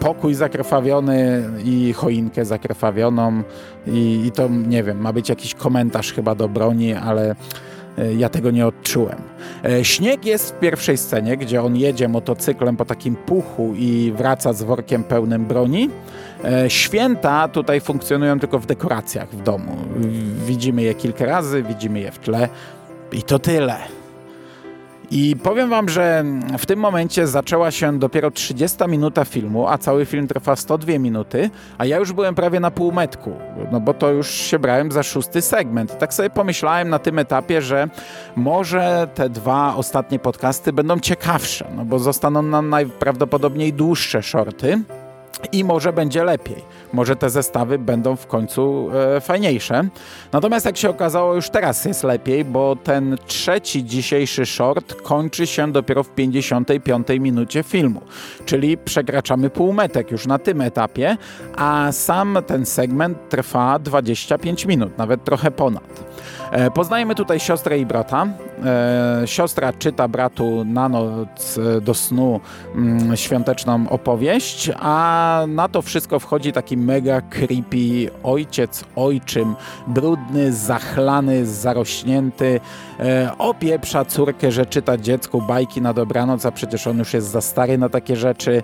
pokój 0.00 0.34
zakrwawiony 0.34 1.42
i 1.64 1.92
choinkę 1.92 2.44
zakrwawioną 2.44 3.42
i, 3.86 4.22
i 4.26 4.30
to, 4.30 4.48
nie 4.48 4.82
wiem, 4.82 5.00
ma 5.00 5.12
być 5.12 5.28
jakiś 5.28 5.54
komentarz 5.54 6.12
chyba 6.12 6.34
do 6.34 6.48
broni, 6.48 6.94
ale 6.94 7.34
e, 7.98 8.14
ja 8.14 8.28
tego 8.28 8.50
nie 8.50 8.66
odczułem. 8.66 9.18
E, 9.64 9.84
śnieg 9.84 10.26
jest 10.26 10.50
w 10.50 10.58
pierwszej 10.58 10.96
scenie, 10.96 11.36
gdzie 11.36 11.62
on 11.62 11.76
jedzie 11.76 12.08
motocyklem 12.08 12.76
po 12.76 12.84
takim 12.84 13.16
puchu 13.16 13.74
i 13.76 14.12
wraca 14.16 14.52
z 14.52 14.62
workiem 14.62 15.04
pełnym 15.04 15.44
broni. 15.44 15.90
E, 16.44 16.70
święta 16.70 17.48
tutaj 17.48 17.80
funkcjonują 17.80 18.40
tylko 18.40 18.58
w 18.58 18.66
dekoracjach 18.66 19.28
w 19.30 19.42
domu. 19.42 19.76
Widzimy 20.46 20.82
je 20.82 20.94
kilka 20.94 21.26
razy, 21.26 21.62
widzimy 21.62 22.00
je 22.00 22.10
w 22.10 22.18
tle 22.18 22.48
i 23.14 23.22
to 23.22 23.38
tyle. 23.38 23.76
I 25.10 25.36
powiem 25.42 25.70
wam, 25.70 25.88
że 25.88 26.24
w 26.58 26.66
tym 26.66 26.78
momencie 26.78 27.26
zaczęła 27.26 27.70
się 27.70 27.98
dopiero 27.98 28.30
30 28.30 28.78
minuta 28.88 29.24
filmu, 29.24 29.68
a 29.68 29.78
cały 29.78 30.06
film 30.06 30.28
trwa 30.28 30.56
102 30.56 30.98
minuty, 30.98 31.50
a 31.78 31.84
ja 31.86 31.98
już 31.98 32.12
byłem 32.12 32.34
prawie 32.34 32.60
na 32.60 32.70
półmetku, 32.70 33.32
no 33.72 33.80
bo 33.80 33.94
to 33.94 34.10
już 34.10 34.30
się 34.30 34.58
brałem 34.58 34.92
za 34.92 35.02
szósty 35.02 35.42
segment. 35.42 35.98
Tak 35.98 36.14
sobie 36.14 36.30
pomyślałem 36.30 36.88
na 36.88 36.98
tym 36.98 37.18
etapie, 37.18 37.62
że 37.62 37.88
może 38.36 39.08
te 39.14 39.28
dwa 39.28 39.74
ostatnie 39.76 40.18
podcasty 40.18 40.72
będą 40.72 41.00
ciekawsze, 41.00 41.66
no 41.76 41.84
bo 41.84 41.98
zostaną 41.98 42.42
nam 42.42 42.68
najprawdopodobniej 42.68 43.72
dłuższe 43.72 44.22
shorty 44.22 44.82
i 45.52 45.64
może 45.64 45.92
będzie 45.92 46.24
lepiej. 46.24 46.62
Może 46.92 47.16
te 47.16 47.30
zestawy 47.30 47.78
będą 47.78 48.16
w 48.16 48.26
końcu 48.26 48.90
e, 49.16 49.20
fajniejsze. 49.20 49.88
Natomiast 50.32 50.66
jak 50.66 50.76
się 50.76 50.90
okazało, 50.90 51.34
już 51.34 51.50
teraz 51.50 51.84
jest 51.84 52.04
lepiej, 52.04 52.44
bo 52.44 52.76
ten 52.76 53.16
trzeci 53.26 53.84
dzisiejszy 53.84 54.46
short 54.46 54.94
kończy 55.02 55.46
się 55.46 55.72
dopiero 55.72 56.02
w 56.02 56.10
55 56.10 57.08
minucie 57.20 57.62
filmu, 57.62 58.00
czyli 58.44 58.78
przekraczamy 58.78 59.50
półmetek 59.50 60.10
już 60.10 60.26
na 60.26 60.38
tym 60.38 60.60
etapie, 60.60 61.16
a 61.56 61.92
sam 61.92 62.38
ten 62.46 62.66
segment 62.66 63.28
trwa 63.28 63.78
25 63.78 64.66
minut, 64.66 64.98
nawet 64.98 65.24
trochę 65.24 65.50
ponad. 65.50 66.04
E, 66.54 66.70
poznajemy 66.70 67.14
tutaj 67.14 67.40
siostrę 67.40 67.78
i 67.78 67.86
brata. 67.86 68.26
E, 68.64 69.22
siostra 69.26 69.72
czyta 69.72 70.08
bratu 70.08 70.64
na 70.64 70.88
noc 70.88 71.58
e, 71.58 71.80
do 71.80 71.94
snu 71.94 72.40
mm, 72.74 73.16
świąteczną 73.16 73.88
opowieść, 73.88 74.70
a 74.78 75.44
na 75.48 75.68
to 75.68 75.82
wszystko 75.82 76.18
wchodzi 76.18 76.52
taki 76.52 76.76
mega 76.76 77.20
creepy 77.20 78.10
ojciec, 78.22 78.84
ojczym, 78.96 79.54
brudny, 79.86 80.52
zachlany, 80.52 81.46
zarośnięty, 81.46 82.60
opieprza 83.38 84.04
córkę, 84.04 84.52
że 84.52 84.66
czyta 84.66 84.98
dziecku 84.98 85.42
bajki 85.42 85.82
na 85.82 85.92
dobranoc, 85.92 86.46
a 86.46 86.50
przecież 86.50 86.86
on 86.86 86.98
już 86.98 87.14
jest 87.14 87.26
za 87.30 87.40
stary 87.40 87.78
na 87.78 87.88
takie 87.88 88.16
rzeczy. 88.16 88.62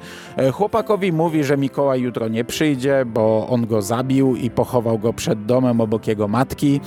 Chłopakowi 0.53 1.13
mówi, 1.13 1.45
że 1.45 1.57
Mikołaj 1.57 2.01
jutro 2.01 2.29
nie 2.29 2.45
przyjdzie, 2.45 3.05
bo 3.07 3.47
on 3.51 3.67
go 3.67 3.83
zabił 3.83 4.37
i 4.37 4.51
pochował 4.51 4.99
go 4.99 5.13
przed 5.13 5.47
domem 5.47 5.81
obok 5.81 6.07
jego 6.07 6.29
matki 6.29 6.81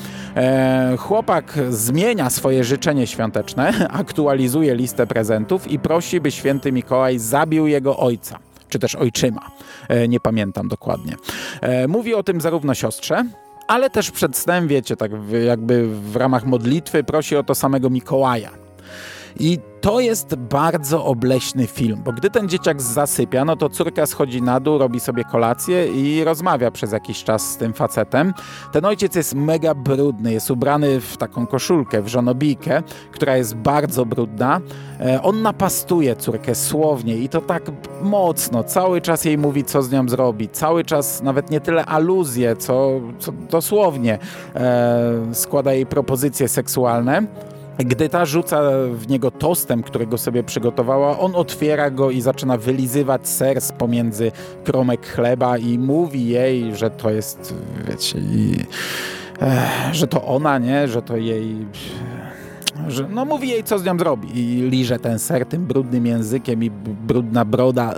chłopak 0.98 1.60
zmienia 1.70 2.30
swoje 2.30 2.64
życzenie 2.64 3.08
świąteczne, 3.08 3.88
aktualizuje 4.04 4.76
listę 4.76 5.08
prezentów 5.08 5.72
i 5.72 5.80
prosi, 5.80 6.22
by 6.22 6.32
święty 6.32 6.72
Mikołaj 6.72 7.20
zabił 7.20 7.68
jego 7.68 7.98
ojca 7.98 8.40
czy 8.74 8.80
też 8.80 8.96
ojczyma. 8.96 9.52
E, 9.88 10.08
nie 10.08 10.20
pamiętam 10.20 10.68
dokładnie. 10.68 11.16
E, 11.62 11.88
mówi 11.88 12.14
o 12.14 12.24
tym 12.24 12.42
zarówno 12.42 12.74
siostrze, 12.74 13.26
ale 13.68 13.90
też 13.90 14.12
przed 14.12 14.38
snem, 14.38 14.68
wiecie, 14.68 14.96
tak 14.96 15.12
jakby 15.46 15.88
w 15.88 16.16
ramach 16.16 16.46
modlitwy 16.46 17.04
prosi 17.04 17.36
o 17.36 17.44
to 17.44 17.56
samego 17.56 17.90
Mikołaja. 17.90 18.50
I 19.40 19.60
to 19.82 20.00
jest 20.00 20.36
bardzo 20.36 21.06
obleśny 21.06 21.68
film, 21.68 22.02
bo 22.06 22.12
gdy 22.12 22.30
ten 22.30 22.50
dzieciak 22.50 22.82
zasypia, 22.82 23.46
no 23.46 23.56
to 23.56 23.70
córka 23.70 24.06
schodzi 24.06 24.42
na 24.42 24.60
dół, 24.60 24.78
robi 24.78 25.00
sobie 25.00 25.24
kolację 25.24 25.88
i 25.88 26.24
rozmawia 26.24 26.72
przez 26.72 26.92
jakiś 26.92 27.24
czas 27.24 27.52
z 27.52 27.58
tym 27.58 27.74
facetem. 27.74 28.34
Ten 28.72 28.86
ojciec 28.86 29.16
jest 29.16 29.36
mega 29.36 29.76
brudny, 29.76 30.34
jest 30.34 30.52
ubrany 30.52 31.00
w 31.00 31.18
taką 31.18 31.48
koszulkę, 31.48 32.02
w 32.02 32.08
żonobijkę, 32.08 32.84
która 33.12 33.38
jest 33.38 33.56
bardzo 33.56 34.06
brudna. 34.06 34.62
E, 35.00 35.22
on 35.22 35.42
napastuje 35.42 36.16
córkę 36.16 36.56
słownie 36.56 37.18
i 37.18 37.30
to 37.30 37.42
tak 37.42 37.64
mocno. 38.02 38.64
Cały 38.64 39.02
czas 39.02 39.26
jej 39.26 39.38
mówi, 39.38 39.64
co 39.64 39.84
z 39.84 39.92
nią 39.92 40.10
zrobi. 40.10 40.50
Cały 40.50 40.84
czas 40.84 41.24
nawet 41.24 41.52
nie 41.52 41.62
tyle 41.62 41.86
aluzje, 41.86 42.56
co, 42.56 43.02
co 43.20 43.32
dosłownie 43.32 44.20
e, 44.56 45.34
składa 45.34 45.74
jej 45.74 45.86
propozycje 45.86 46.48
seksualne. 46.48 47.28
Gdy 47.78 48.10
ta 48.10 48.26
rzuca 48.26 48.62
w 48.92 49.08
niego 49.08 49.32
tostem, 49.32 49.84
którego 49.84 50.18
sobie 50.18 50.44
przygotowała, 50.44 51.20
on 51.20 51.36
otwiera 51.36 51.90
go 51.90 52.12
i 52.12 52.22
zaczyna 52.22 52.58
wylizywać 52.58 53.28
ser 53.28 53.62
z 53.62 53.72
pomiędzy 53.72 54.32
kromek 54.64 55.08
chleba 55.08 55.58
i 55.58 55.80
mówi 55.80 56.28
jej, 56.28 56.76
że 56.76 56.90
to 56.90 57.10
jest, 57.10 57.56
wiecie, 57.88 58.20
i, 58.20 58.56
e, 59.42 59.70
że 59.92 60.08
to 60.08 60.26
ona, 60.26 60.58
nie, 60.58 60.88
że 60.88 61.02
to 61.02 61.18
jej 61.18 61.66
że, 62.88 63.08
no 63.10 63.26
mówi 63.26 63.50
jej, 63.50 63.64
co 63.64 63.80
z 63.80 63.86
nią 63.86 63.98
zrobi 64.00 64.40
i 64.40 64.70
liże 64.70 65.00
ten 65.00 65.20
ser 65.20 65.46
tym 65.46 65.66
brudnym 65.66 66.06
językiem 66.06 66.64
i 66.64 66.70
brudna 67.08 67.46
broda. 67.46 67.94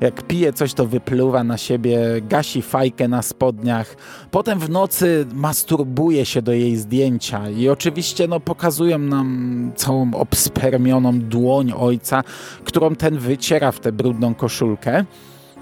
Jak 0.00 0.22
pije 0.22 0.52
coś, 0.52 0.74
to 0.74 0.86
wypluwa 0.86 1.44
na 1.44 1.58
siebie, 1.58 1.98
gasi 2.28 2.62
fajkę 2.62 3.08
na 3.08 3.22
spodniach. 3.22 3.96
Potem 4.30 4.58
w 4.58 4.70
nocy 4.70 5.26
masturbuje 5.34 6.24
się 6.24 6.42
do 6.42 6.52
jej 6.52 6.76
zdjęcia 6.76 7.50
i 7.50 7.68
oczywiście 7.68 8.28
no, 8.28 8.40
pokazują 8.40 8.98
nam 8.98 9.72
całą 9.76 10.14
obspermioną 10.14 11.20
dłoń 11.20 11.72
ojca, 11.76 12.22
którą 12.64 12.94
ten 12.94 13.18
wyciera 13.18 13.72
w 13.72 13.80
tę 13.80 13.92
brudną 13.92 14.34
koszulkę. 14.34 15.04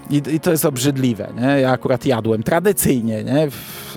I, 0.09 0.21
I, 0.35 0.39
to 0.39 0.51
jest 0.51 0.65
obrzydliwe, 0.65 1.33
nie? 1.41 1.61
Ja 1.61 1.71
akurat 1.71 2.05
jadłem 2.05 2.43
tradycyjnie, 2.43 3.23
nie? 3.23 3.47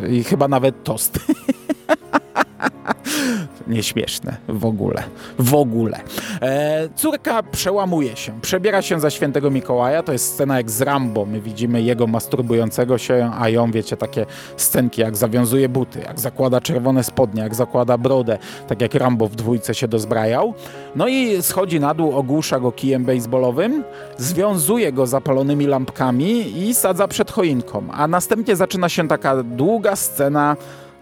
I 0.09 0.25
chyba 0.25 0.49
nawet 0.49 0.85
tost. 0.85 1.19
Nieśmieszne 3.67 4.37
w 4.49 4.65
ogóle. 4.65 5.03
W 5.39 5.55
ogóle. 5.55 6.01
E, 6.43 6.89
córka 6.95 7.43
przełamuje 7.43 8.17
się, 8.17 8.41
przebiera 8.43 8.83
się 8.83 9.01
za 9.01 9.11
świętego 9.11 9.51
Mikołaja. 9.51 10.03
To 10.03 10.13
jest 10.13 10.33
scena 10.33 10.57
jak 10.57 10.71
z 10.71 10.83
Rambo. 10.83 11.27
My 11.27 11.41
widzimy 11.41 11.83
jego 11.83 12.07
masturbującego 12.07 12.99
się, 12.99 13.31
a 13.39 13.49
ją, 13.49 13.71
wiecie, 13.71 13.97
takie 13.97 14.27
scenki, 14.57 15.01
jak 15.01 15.17
zawiązuje 15.17 15.69
buty, 15.69 16.01
jak 16.01 16.21
zakłada 16.21 16.61
czerwone 16.61 17.05
spodnie, 17.05 17.43
jak 17.43 17.55
zakłada 17.55 17.99
brodę, 17.99 18.39
tak 18.69 18.81
jak 18.81 18.95
Rambo 18.95 19.29
w 19.29 19.37
dwójce 19.37 19.75
się 19.75 19.89
dozbrajał. 19.89 20.55
No 20.97 21.09
i 21.09 21.43
schodzi 21.43 21.81
na 21.81 21.95
dół, 21.95 22.17
ogłusza 22.17 22.61
go 22.61 22.73
kijem 22.73 23.05
baseballowym, 23.05 23.85
związuje 24.19 24.93
go 24.93 25.07
zapalonymi 25.07 25.67
lampkami 25.67 26.63
i 26.63 26.75
sadza 26.75 27.09
przed 27.09 27.31
choinką. 27.31 27.89
A 27.93 28.09
następnie 28.09 28.57
zaczyna 28.57 28.89
się 28.89 29.09
taka 29.09 29.43
długa 29.43 29.97
scena 29.97 30.57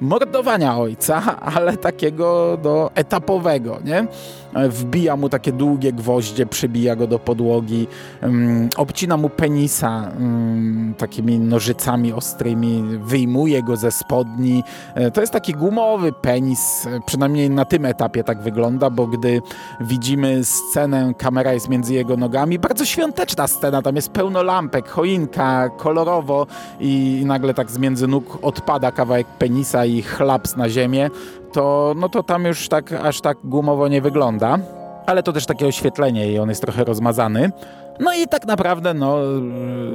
mordowania 0.05 0.79
ojca, 0.79 1.41
ale 1.41 1.77
takiego 1.77 2.57
do 2.63 2.91
etapowego, 2.95 3.79
nie? 3.85 4.07
Wbija 4.55 5.17
mu 5.17 5.29
takie 5.29 5.53
długie 5.53 5.93
gwoździe, 5.93 6.47
przybija 6.47 6.97
go 6.97 7.07
do 7.07 7.19
podłogi, 7.19 7.87
um, 8.23 8.69
obcina 8.77 9.17
mu 9.17 9.29
penisa 9.29 10.11
um, 10.19 10.95
takimi 10.99 11.39
nożycami 11.39 12.13
ostrymi, 12.13 12.99
wyjmuje 12.99 13.63
go 13.63 13.77
ze 13.77 13.91
spodni. 13.91 14.63
E, 14.95 15.11
to 15.11 15.21
jest 15.21 15.33
taki 15.33 15.53
gumowy 15.53 16.13
penis, 16.13 16.87
e, 16.87 17.01
przynajmniej 17.07 17.51
na 17.51 17.65
tym 17.65 17.85
etapie 17.85 18.25
tak 18.25 18.43
wygląda, 18.43 18.91
bo 18.91 19.07
gdy 19.07 19.43
widzimy 19.81 20.45
scenę, 20.45 21.13
kamera 21.19 21.53
jest 21.53 21.69
między 21.69 21.95
jego 21.95 22.17
nogami, 22.17 22.59
bardzo 22.59 22.85
świąteczna 22.85 23.47
scena, 23.47 23.83
tam 23.83 23.97
jest 23.97 24.11
pełno 24.11 24.43
lampek, 24.43 24.89
choinka, 24.89 25.69
kolorowo 25.69 26.47
i 26.81 27.23
nagle 27.27 27.55
tak 27.55 27.71
z 27.71 27.79
między 27.79 28.07
nóg 28.07 28.39
odpada 28.43 28.93
kawałek 28.93 29.27
penisa 29.27 29.85
i 29.85 30.03
chlaps 30.03 30.57
na 30.57 30.69
ziemię 30.69 31.11
to, 31.55 31.95
no 31.97 32.09
to 32.09 32.23
tam 32.23 32.45
już 32.45 32.69
tak 32.69 32.93
aż 32.93 33.21
tak 33.21 33.39
gumowo 33.45 33.89
nie 33.89 34.01
wygląda. 34.01 34.59
Ale 35.07 35.23
to 35.23 35.33
też 35.33 35.47
takie 35.47 35.67
oświetlenie 35.67 36.33
i 36.33 36.39
on 36.39 36.49
jest 36.49 36.61
trochę 36.61 36.85
rozmazany. 36.85 37.53
No 38.01 38.15
i 38.15 38.29
tak 38.29 38.47
naprawdę 38.47 38.95
no, 38.95 39.17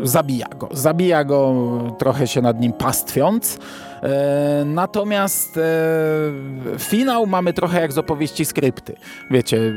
zabija 0.03 0.47
go. 0.47 0.69
Zabija 0.71 1.23
go 1.23 1.53
trochę 1.97 2.27
się 2.27 2.41
nad 2.41 2.59
nim 2.59 2.73
pastwiąc. 2.73 3.59
E, 4.03 4.63
natomiast 4.65 5.57
e, 5.57 5.61
finał 6.79 7.27
mamy 7.27 7.53
trochę 7.53 7.81
jak 7.81 7.91
z 7.91 7.97
opowieści 7.97 8.45
skrypty. 8.45 8.95
Wiecie, 9.31 9.73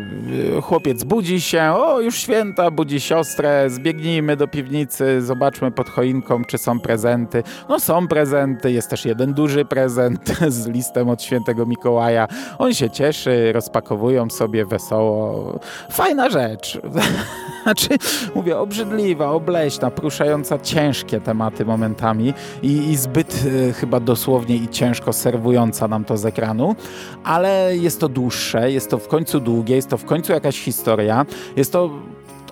e, 0.56 0.60
chłopiec 0.60 1.04
budzi 1.04 1.40
się, 1.40 1.62
o 1.62 2.00
już 2.00 2.16
święta, 2.16 2.70
budzi 2.70 3.00
siostrę, 3.00 3.70
zbiegnijmy 3.70 4.36
do 4.36 4.48
piwnicy, 4.48 5.22
zobaczmy 5.22 5.70
pod 5.70 5.88
choinką, 5.88 6.44
czy 6.44 6.58
są 6.58 6.80
prezenty. 6.80 7.42
No 7.68 7.80
są 7.80 8.08
prezenty, 8.08 8.72
jest 8.72 8.90
też 8.90 9.04
jeden 9.04 9.34
duży 9.34 9.64
prezent 9.64 10.38
z 10.48 10.66
listem 10.66 11.08
od 11.08 11.22
świętego 11.22 11.66
Mikołaja. 11.66 12.28
On 12.58 12.74
się 12.74 12.90
cieszy, 12.90 13.52
rozpakowują 13.52 14.30
sobie 14.30 14.66
wesoło. 14.66 15.58
Fajna 15.90 16.30
rzecz. 16.30 16.80
Znaczy, 17.62 17.88
mówię, 18.34 18.58
obrzydliwa, 18.58 19.30
obleśna, 19.30 19.90
poruszająca 19.90 20.58
ciężkie 20.58 21.20
tematy 21.20 21.64
momentami 21.64 22.34
i, 22.62 22.90
i 22.90 22.96
zbyt 22.96 23.44
chyba 23.80 24.00
dosłownie 24.12 24.56
i 24.56 24.68
ciężko 24.68 25.12
serwująca 25.12 25.88
nam 25.88 26.04
to 26.04 26.16
z 26.16 26.26
ekranu, 26.26 26.76
ale 27.24 27.76
jest 27.76 28.00
to 28.00 28.08
dłuższe, 28.08 28.72
jest 28.72 28.90
to 28.90 28.98
w 28.98 29.08
końcu 29.08 29.40
długie, 29.40 29.76
jest 29.76 29.88
to 29.88 29.98
w 29.98 30.04
końcu 30.04 30.32
jakaś 30.32 30.60
historia, 30.60 31.26
jest 31.56 31.72
to, 31.72 31.90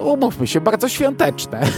umówmy 0.00 0.46
się, 0.46 0.60
bardzo 0.60 0.88
świąteczne. 0.88 1.60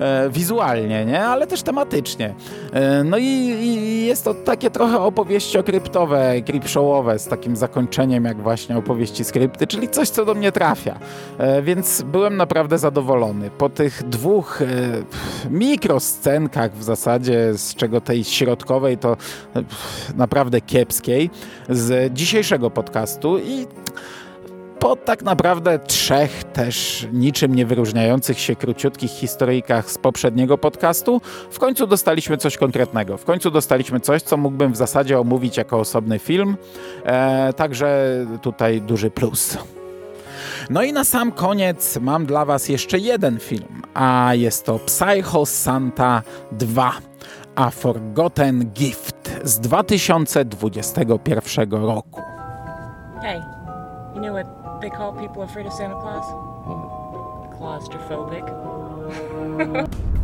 E, 0.00 0.30
wizualnie, 0.30 1.04
nie? 1.04 1.24
ale 1.24 1.46
też 1.46 1.62
tematycznie. 1.62 2.34
E, 2.72 3.04
no 3.04 3.18
i, 3.18 3.24
i, 3.24 4.06
jest 4.06 4.24
to 4.24 4.34
takie 4.34 4.70
trochę 4.70 5.00
opowieści 5.00 5.58
okryptowe, 5.58 6.42
creepshowowe 6.46 7.18
z 7.18 7.26
takim 7.26 7.56
zakończeniem 7.56 8.24
jak 8.24 8.42
właśnie 8.42 8.76
opowieści 8.76 9.24
skrypty, 9.24 9.66
czyli 9.66 9.88
coś, 9.88 10.08
co 10.08 10.24
do 10.24 10.34
mnie 10.34 10.52
trafia. 10.52 10.98
E, 11.38 11.62
więc 11.62 12.02
byłem 12.02 12.36
naprawdę 12.36 12.78
zadowolony. 12.78 13.50
Po 13.50 13.68
tych 13.68 14.02
dwóch 14.08 14.62
mikroscenkach 15.50 16.72
w 16.72 16.82
zasadzie, 16.82 17.54
z 17.54 17.74
czego 17.74 18.00
tej 18.00 18.24
środkowej 18.24 18.98
to 18.98 19.16
naprawdę 20.16 20.60
kiepskiej, 20.60 21.30
z 21.68 22.12
dzisiejszego 22.12 22.70
podcastu 22.70 23.38
i 23.38 23.66
po 24.80 24.96
tak 24.96 25.22
naprawdę 25.22 25.78
trzech 25.78 26.44
też 26.44 27.06
niczym 27.12 27.54
nie 27.54 27.66
wyróżniających 27.66 28.40
się 28.40 28.56
króciutkich 28.56 29.10
historyjkach 29.10 29.90
z 29.90 29.98
poprzedniego 29.98 30.58
podcastu, 30.58 31.20
w 31.50 31.58
końcu 31.58 31.86
dostaliśmy 31.86 32.36
coś 32.36 32.56
konkretnego. 32.56 33.16
W 33.16 33.24
końcu 33.24 33.50
dostaliśmy 33.50 34.00
coś, 34.00 34.22
co 34.22 34.36
mógłbym 34.36 34.72
w 34.72 34.76
zasadzie 34.76 35.20
omówić 35.20 35.56
jako 35.56 35.78
osobny 35.78 36.18
film. 36.18 36.56
E, 37.04 37.52
także 37.52 38.16
tutaj 38.42 38.80
duży 38.80 39.10
plus. 39.10 39.58
No 40.70 40.82
i 40.82 40.92
na 40.92 41.04
sam 41.04 41.32
koniec 41.32 41.98
mam 42.00 42.26
dla 42.26 42.44
Was 42.44 42.68
jeszcze 42.68 42.98
jeden 42.98 43.38
film, 43.38 43.82
a 43.94 44.34
jest 44.34 44.66
to 44.66 44.78
Psycho 44.78 45.46
Santa 45.46 46.22
2. 46.52 46.92
A 47.54 47.70
Forgotten 47.70 48.72
Gift 48.72 49.40
z 49.44 49.60
2021 49.60 51.72
roku. 51.72 52.22
Hey, 53.22 53.42
you 54.14 54.20
know 54.20 54.32
what 54.32 54.59
they 54.80 54.90
call 54.90 55.12
people 55.12 55.42
afraid 55.42 55.66
of 55.66 55.72
Santa 55.72 55.94
Claus? 56.00 56.24
Claustrophobic. 57.58 58.46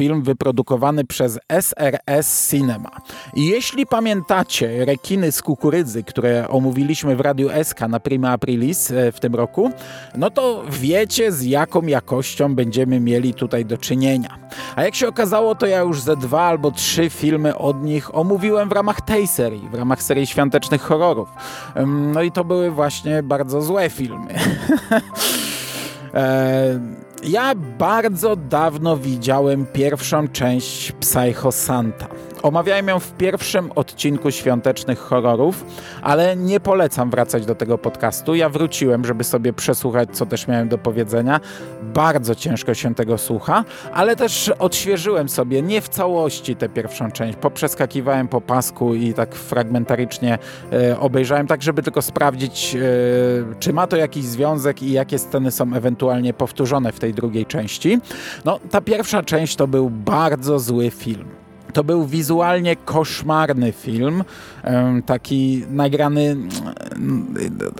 film 0.00 0.22
wyprodukowany 0.22 1.04
przez 1.04 1.38
SRS 1.48 2.50
Cinema. 2.50 2.90
Jeśli 3.36 3.86
pamiętacie 3.86 4.84
rekiny 4.84 5.32
z 5.32 5.42
kukurydzy, 5.42 6.02
które 6.02 6.48
omówiliśmy 6.48 7.16
w 7.16 7.20
Radiu 7.20 7.48
SK 7.64 7.80
na 7.80 8.00
Prima 8.00 8.30
Aprilis 8.30 8.90
e, 8.90 9.12
w 9.12 9.20
tym 9.20 9.34
roku, 9.34 9.70
no 10.16 10.30
to 10.30 10.64
wiecie 10.70 11.32
z 11.32 11.42
jaką 11.42 11.82
jakością 11.82 12.54
będziemy 12.54 13.00
mieli 13.00 13.34
tutaj 13.34 13.64
do 13.64 13.78
czynienia. 13.78 14.38
A 14.76 14.82
jak 14.82 14.94
się 14.94 15.08
okazało, 15.08 15.54
to 15.54 15.66
ja 15.66 15.80
już 15.80 16.00
ze 16.00 16.16
dwa 16.16 16.42
albo 16.42 16.70
trzy 16.70 17.10
filmy 17.10 17.58
od 17.58 17.82
nich 17.82 18.14
omówiłem 18.14 18.68
w 18.68 18.72
ramach 18.72 19.00
tej 19.00 19.26
serii, 19.26 19.68
w 19.72 19.74
ramach 19.74 20.02
serii 20.02 20.26
świątecznych 20.26 20.82
horrorów. 20.82 21.28
No 21.86 22.22
i 22.22 22.32
to 22.32 22.44
były 22.44 22.70
właśnie 22.70 23.22
bardzo 23.22 23.62
złe 23.62 23.90
filmy. 23.90 24.34
eee, 26.14 26.80
ja 27.24 27.54
bardzo 27.54 28.36
dawno 28.36 28.96
widziałem 28.96 29.66
pierwszą 29.66 30.28
część 30.28 30.92
Psycho 30.92 31.52
Santa. 31.52 32.06
Omawiałem 32.42 32.88
ją 32.88 33.00
w 33.00 33.12
pierwszym 33.12 33.72
odcinku 33.74 34.30
świątecznych 34.30 34.98
horrorów, 34.98 35.64
ale 36.02 36.36
nie 36.36 36.60
polecam 36.60 37.10
wracać 37.10 37.46
do 37.46 37.54
tego 37.54 37.78
podcastu. 37.78 38.34
Ja 38.34 38.48
wróciłem, 38.48 39.04
żeby 39.04 39.24
sobie 39.24 39.52
przesłuchać, 39.52 40.08
co 40.12 40.26
też 40.26 40.48
miałem 40.48 40.68
do 40.68 40.78
powiedzenia. 40.78 41.40
Bardzo 41.82 42.34
ciężko 42.34 42.74
się 42.74 42.94
tego 42.94 43.18
słucha, 43.18 43.64
ale 43.92 44.16
też 44.16 44.52
odświeżyłem 44.58 45.28
sobie 45.28 45.62
nie 45.62 45.80
w 45.80 45.88
całości 45.88 46.56
tę 46.56 46.68
pierwszą 46.68 47.10
część. 47.10 47.38
Poprzeskakiwałem 47.38 48.28
po 48.28 48.40
pasku 48.40 48.94
i 48.94 49.14
tak 49.14 49.34
fragmentarycznie 49.34 50.38
e, 50.72 51.00
obejrzałem, 51.00 51.46
tak 51.46 51.62
żeby 51.62 51.82
tylko 51.82 52.02
sprawdzić, 52.02 52.76
e, 52.76 52.80
czy 53.58 53.72
ma 53.72 53.86
to 53.86 53.96
jakiś 53.96 54.24
związek 54.24 54.82
i 54.82 54.92
jakie 54.92 55.18
sceny 55.18 55.50
są 55.50 55.74
ewentualnie 55.74 56.34
powtórzone 56.34 56.92
w 56.92 57.00
tej 57.00 57.14
drugiej 57.14 57.46
części. 57.46 57.98
No, 58.44 58.60
ta 58.70 58.80
pierwsza 58.80 59.22
część 59.22 59.56
to 59.56 59.66
był 59.66 59.90
bardzo 59.90 60.58
zły 60.58 60.90
film. 60.90 61.39
To 61.72 61.84
był 61.84 62.06
wizualnie 62.06 62.76
koszmarny 62.76 63.72
film, 63.72 64.24
taki 65.06 65.64
nagrany 65.70 66.36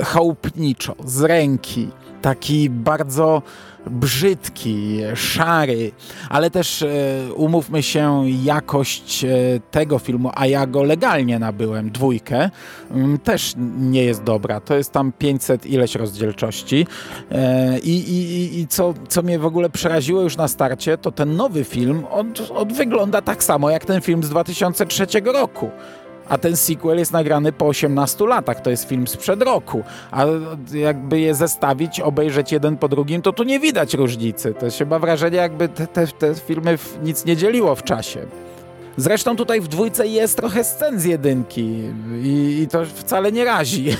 chałupniczo, 0.04 0.94
z 1.04 1.22
ręki, 1.22 1.88
taki 2.22 2.70
bardzo 2.70 3.42
brzydki, 3.86 5.00
szary, 5.14 5.92
ale 6.28 6.50
też 6.50 6.82
e, 6.82 6.88
umówmy 7.34 7.82
się, 7.82 8.24
jakość 8.44 9.24
e, 9.24 9.28
tego 9.70 9.98
filmu, 9.98 10.30
a 10.34 10.46
ja 10.46 10.66
go 10.66 10.82
legalnie 10.82 11.38
nabyłem, 11.38 11.90
dwójkę, 11.90 12.50
mm, 12.90 13.18
też 13.18 13.54
nie 13.78 14.04
jest 14.04 14.22
dobra. 14.22 14.60
To 14.60 14.76
jest 14.76 14.92
tam 14.92 15.12
500 15.18 15.66
ileś 15.66 15.94
rozdzielczości 15.94 16.86
e, 17.30 17.78
i, 17.78 17.90
i, 17.90 18.60
i 18.60 18.68
co, 18.68 18.94
co 19.08 19.22
mnie 19.22 19.38
w 19.38 19.46
ogóle 19.46 19.70
przeraziło 19.70 20.22
już 20.22 20.36
na 20.36 20.48
starcie, 20.48 20.98
to 20.98 21.12
ten 21.12 21.36
nowy 21.36 21.64
film, 21.64 22.04
on, 22.10 22.32
on 22.54 22.74
wygląda 22.74 23.22
tak 23.22 23.44
samo 23.44 23.70
jak 23.70 23.84
ten 23.84 24.00
film 24.00 24.22
z 24.22 24.28
2003 24.28 25.06
roku 25.24 25.70
a 26.30 26.38
ten 26.38 26.56
sequel 26.56 26.98
jest 26.98 27.12
nagrany 27.12 27.52
po 27.52 27.66
18 27.66 28.26
latach. 28.26 28.60
To 28.60 28.70
jest 28.70 28.88
film 28.88 29.06
sprzed 29.06 29.42
roku. 29.42 29.82
A 30.10 30.24
jakby 30.74 31.20
je 31.20 31.34
zestawić, 31.34 32.00
obejrzeć 32.00 32.52
jeden 32.52 32.76
po 32.76 32.88
drugim, 32.88 33.22
to 33.22 33.32
tu 33.32 33.42
nie 33.42 33.60
widać 33.60 33.94
różnicy. 33.94 34.54
To 34.54 34.70
się 34.70 34.86
ma 34.86 34.98
wrażenie, 34.98 35.36
jakby 35.36 35.68
te, 35.68 35.86
te, 35.86 36.06
te 36.06 36.34
filmy 36.34 36.78
nic 37.02 37.24
nie 37.24 37.36
dzieliło 37.36 37.74
w 37.74 37.82
czasie. 37.82 38.26
Zresztą 39.00 39.36
tutaj 39.36 39.60
w 39.60 39.68
dwójce 39.68 40.06
jest 40.06 40.36
trochę 40.36 40.64
scen 40.64 41.00
z 41.00 41.04
jedynki 41.04 41.82
i, 42.22 42.58
i 42.62 42.68
to 42.68 42.84
wcale 42.84 43.32
nie 43.32 43.44
razi. 43.44 43.86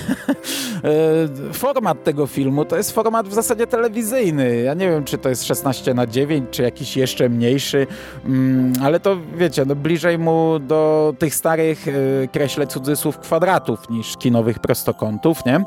E, 0.83 1.53
format 1.53 2.03
tego 2.03 2.27
filmu 2.27 2.65
to 2.65 2.77
jest 2.77 2.91
format 2.91 3.27
w 3.27 3.33
zasadzie 3.33 3.67
telewizyjny. 3.67 4.61
Ja 4.61 4.73
nie 4.73 4.89
wiem, 4.89 5.03
czy 5.03 5.17
to 5.17 5.29
jest 5.29 5.43
16 5.45 5.93
na 5.93 6.07
9, 6.07 6.49
czy 6.51 6.63
jakiś 6.63 6.97
jeszcze 6.97 7.29
mniejszy, 7.29 7.87
mm, 8.25 8.73
ale 8.83 8.99
to 8.99 9.17
wiecie, 9.37 9.65
no 9.65 9.75
bliżej 9.75 10.17
mu 10.17 10.59
do 10.59 11.13
tych 11.19 11.35
starych, 11.35 11.87
e, 11.87 11.91
kreślę 12.27 12.67
cudzysłów, 12.67 13.19
kwadratów 13.19 13.89
niż 13.89 14.17
kinowych 14.17 14.59
prostokątów, 14.59 15.45
nie? 15.45 15.65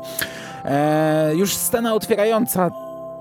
E, 0.65 1.35
już 1.35 1.53
scena 1.53 1.93
otwierająca 1.93 2.71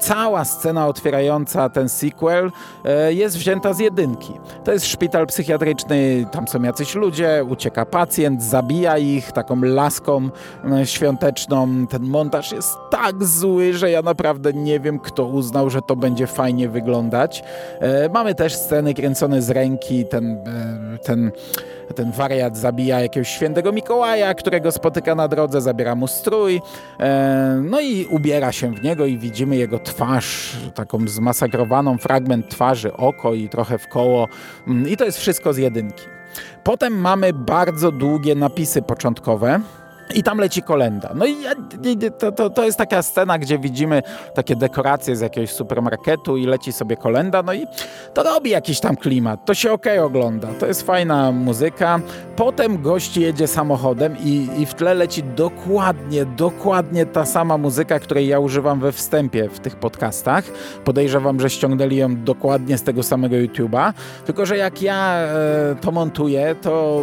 cała 0.04 0.44
scena 0.44 0.88
otwierająca 0.88 1.68
ten 1.68 1.88
sequel 1.88 2.52
e, 2.84 3.12
jest 3.12 3.38
wzięta 3.38 3.72
z 3.72 3.78
jedynki. 3.78 4.32
To 4.64 4.72
jest 4.72 4.86
szpital 4.86 5.26
psychiatryczny, 5.26 6.26
tam 6.32 6.48
są 6.48 6.62
jacyś 6.62 6.94
ludzie, 6.94 7.44
ucieka 7.48 7.86
pacjent, 7.86 8.42
zabija 8.42 8.98
ich 8.98 9.32
taką 9.32 9.62
laską 9.62 10.28
e, 10.72 10.86
świąteczną. 10.86 11.86
Ten 11.86 12.02
montaż 12.02 12.52
jest 12.52 12.76
tak 12.90 13.24
zły, 13.24 13.72
że 13.72 13.90
ja 13.90 14.02
naprawdę 14.02 14.52
nie 14.52 14.80
wiem, 14.80 14.98
kto 14.98 15.24
uznał, 15.24 15.70
że 15.70 15.82
to 15.82 15.96
będzie 15.96 16.26
fajnie 16.26 16.68
wyglądać. 16.68 17.44
E, 17.80 18.08
mamy 18.08 18.34
też 18.34 18.56
sceny 18.56 18.94
kręcone 18.94 19.42
z 19.42 19.50
ręki, 19.50 20.04
ten, 20.04 20.38
ten 21.02 21.32
ten 21.94 22.12
wariat 22.12 22.56
zabija 22.56 23.00
jakiegoś 23.00 23.28
świętego 23.28 23.72
Mikołaja, 23.72 24.34
którego 24.34 24.72
spotyka 24.72 25.14
na 25.14 25.28
drodze, 25.28 25.60
zabiera 25.60 25.94
mu 25.94 26.06
strój, 26.06 26.60
e, 27.00 27.60
no 27.64 27.80
i 27.80 28.06
ubiera 28.06 28.52
się 28.52 28.74
w 28.74 28.82
niego 28.82 29.06
i 29.06 29.18
widzimy 29.18 29.56
jego 29.56 29.78
twarz, 29.78 30.56
taką 30.74 31.08
zmasakrowaną, 31.08 31.98
fragment 31.98 32.48
twarzy, 32.48 32.92
oko 32.92 33.34
i 33.34 33.48
trochę 33.48 33.78
w 33.78 33.88
koło 33.88 34.28
mm, 34.68 34.88
i 34.88 34.96
to 34.96 35.04
jest 35.04 35.18
wszystko 35.18 35.52
z 35.52 35.56
jedynki. 35.56 36.04
Potem 36.64 37.00
mamy 37.00 37.32
bardzo 37.32 37.92
długie 37.92 38.34
napisy 38.34 38.82
początkowe, 38.82 39.60
i 40.14 40.22
tam 40.22 40.38
leci 40.38 40.62
kolenda. 40.62 41.10
No 41.14 41.26
i 41.26 41.36
to, 42.18 42.32
to, 42.32 42.50
to, 42.50 42.64
jest 42.64 42.78
taka 42.78 43.02
scena, 43.02 43.38
gdzie 43.38 43.58
widzimy 43.58 44.02
takie 44.34 44.56
dekoracje 44.56 45.16
z 45.16 45.20
jakiegoś 45.20 45.50
supermarketu 45.50 46.36
i 46.36 46.46
leci 46.46 46.72
sobie 46.72 46.96
kolenda, 46.96 47.42
no 47.42 47.52
i 47.52 47.66
to 48.14 48.22
robi 48.22 48.50
jakiś 48.50 48.80
tam 48.80 48.96
klimat. 48.96 49.44
To 49.44 49.54
się 49.54 49.72
ok 49.72 49.86
ogląda. 50.02 50.48
To 50.60 50.66
jest 50.66 50.82
fajna 50.82 51.32
muzyka. 51.32 52.00
Potem 52.36 52.82
gość 52.82 53.16
jedzie 53.16 53.46
samochodem 53.46 54.16
i, 54.24 54.48
i 54.58 54.66
w 54.66 54.74
tle 54.74 54.94
leci 54.94 55.22
dokładnie, 55.22 56.26
dokładnie 56.26 57.06
ta 57.06 57.24
sama 57.26 57.58
muzyka, 57.58 57.98
której 57.98 58.28
ja 58.28 58.38
używam 58.38 58.80
we 58.80 58.92
wstępie 58.92 59.48
w 59.48 59.60
tych 59.60 59.76
podcastach. 59.76 60.44
Podejrzewam, 60.84 61.40
że 61.40 61.50
ściągnęli 61.50 61.96
ją 61.96 62.24
dokładnie 62.24 62.78
z 62.78 62.82
tego 62.82 63.02
samego 63.02 63.36
YouTube'a. 63.36 63.92
Tylko, 64.26 64.46
że 64.46 64.56
jak 64.56 64.82
ja 64.82 65.16
e, 65.16 65.76
to 65.80 65.92
montuję, 65.92 66.54
to 66.62 67.00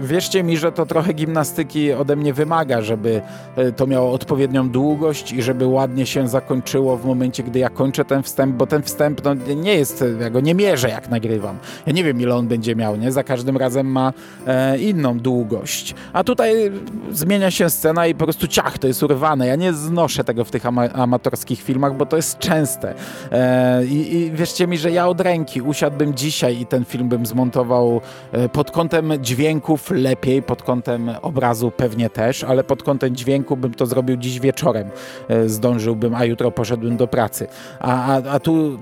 wierzcie 0.00 0.42
mi, 0.42 0.56
że 0.56 0.72
to 0.72 0.86
trochę 0.86 1.12
gimnastyki 1.12 1.92
ode 1.92 2.16
mnie 2.16 2.32
wymaga, 2.36 2.82
żeby 2.82 3.22
e, 3.56 3.72
to 3.72 3.86
miało 3.86 4.12
odpowiednią 4.12 4.68
długość 4.68 5.32
i 5.32 5.42
żeby 5.42 5.66
ładnie 5.66 6.06
się 6.06 6.28
zakończyło 6.28 6.96
w 6.96 7.04
momencie, 7.04 7.42
gdy 7.42 7.58
ja 7.58 7.70
kończę 7.70 8.04
ten 8.04 8.22
wstęp, 8.22 8.56
bo 8.56 8.66
ten 8.66 8.82
wstęp 8.82 9.24
no, 9.24 9.34
nie 9.54 9.74
jest, 9.74 10.04
ja 10.20 10.30
go 10.30 10.40
nie 10.40 10.54
mierzę 10.54 10.88
jak 10.88 11.08
nagrywam. 11.08 11.58
Ja 11.86 11.92
nie 11.92 12.04
wiem 12.04 12.20
ile 12.20 12.34
on 12.34 12.48
będzie 12.48 12.76
miał, 12.76 12.96
nie? 12.96 13.12
Za 13.12 13.24
każdym 13.24 13.56
razem 13.56 13.86
ma 13.86 14.12
e, 14.46 14.78
inną 14.78 15.18
długość. 15.18 15.94
A 16.12 16.24
tutaj 16.24 16.72
zmienia 17.12 17.50
się 17.50 17.70
scena 17.70 18.06
i 18.06 18.14
po 18.14 18.24
prostu 18.24 18.46
ciach, 18.48 18.78
to 18.78 18.86
jest 18.86 19.02
urwane. 19.02 19.46
Ja 19.46 19.56
nie 19.56 19.72
znoszę 19.72 20.24
tego 20.24 20.44
w 20.44 20.50
tych 20.50 20.66
ama 20.66 20.88
amatorskich 20.92 21.62
filmach, 21.62 21.96
bo 21.96 22.06
to 22.06 22.16
jest 22.16 22.38
częste. 22.38 22.94
E, 23.32 23.84
i, 23.84 24.16
I 24.16 24.30
wierzcie 24.30 24.66
mi, 24.66 24.78
że 24.78 24.90
ja 24.90 25.08
od 25.08 25.20
ręki 25.20 25.62
usiadłbym 25.62 26.14
dzisiaj 26.14 26.60
i 26.60 26.66
ten 26.66 26.84
film 26.84 27.08
bym 27.08 27.26
zmontował 27.26 28.00
e, 28.32 28.48
pod 28.48 28.70
kątem 28.70 29.12
dźwięków 29.20 29.90
lepiej, 29.90 30.42
pod 30.42 30.62
kątem 30.62 31.10
obrazu 31.22 31.70
pewnie 31.70 32.10
też 32.10 32.25
też, 32.26 32.44
ale 32.44 32.64
pod 32.64 32.82
kątem 32.82 33.16
dźwięku 33.16 33.56
bym 33.56 33.74
to 33.74 33.86
zrobił 33.86 34.16
dziś 34.16 34.40
wieczorem. 34.40 34.90
E, 35.28 35.48
zdążyłbym, 35.48 36.14
a 36.14 36.24
jutro 36.24 36.50
poszedłem 36.50 36.96
do 36.96 37.06
pracy. 37.06 37.46
A, 37.80 38.06
a, 38.06 38.22
a 38.30 38.40
tu 38.40 38.78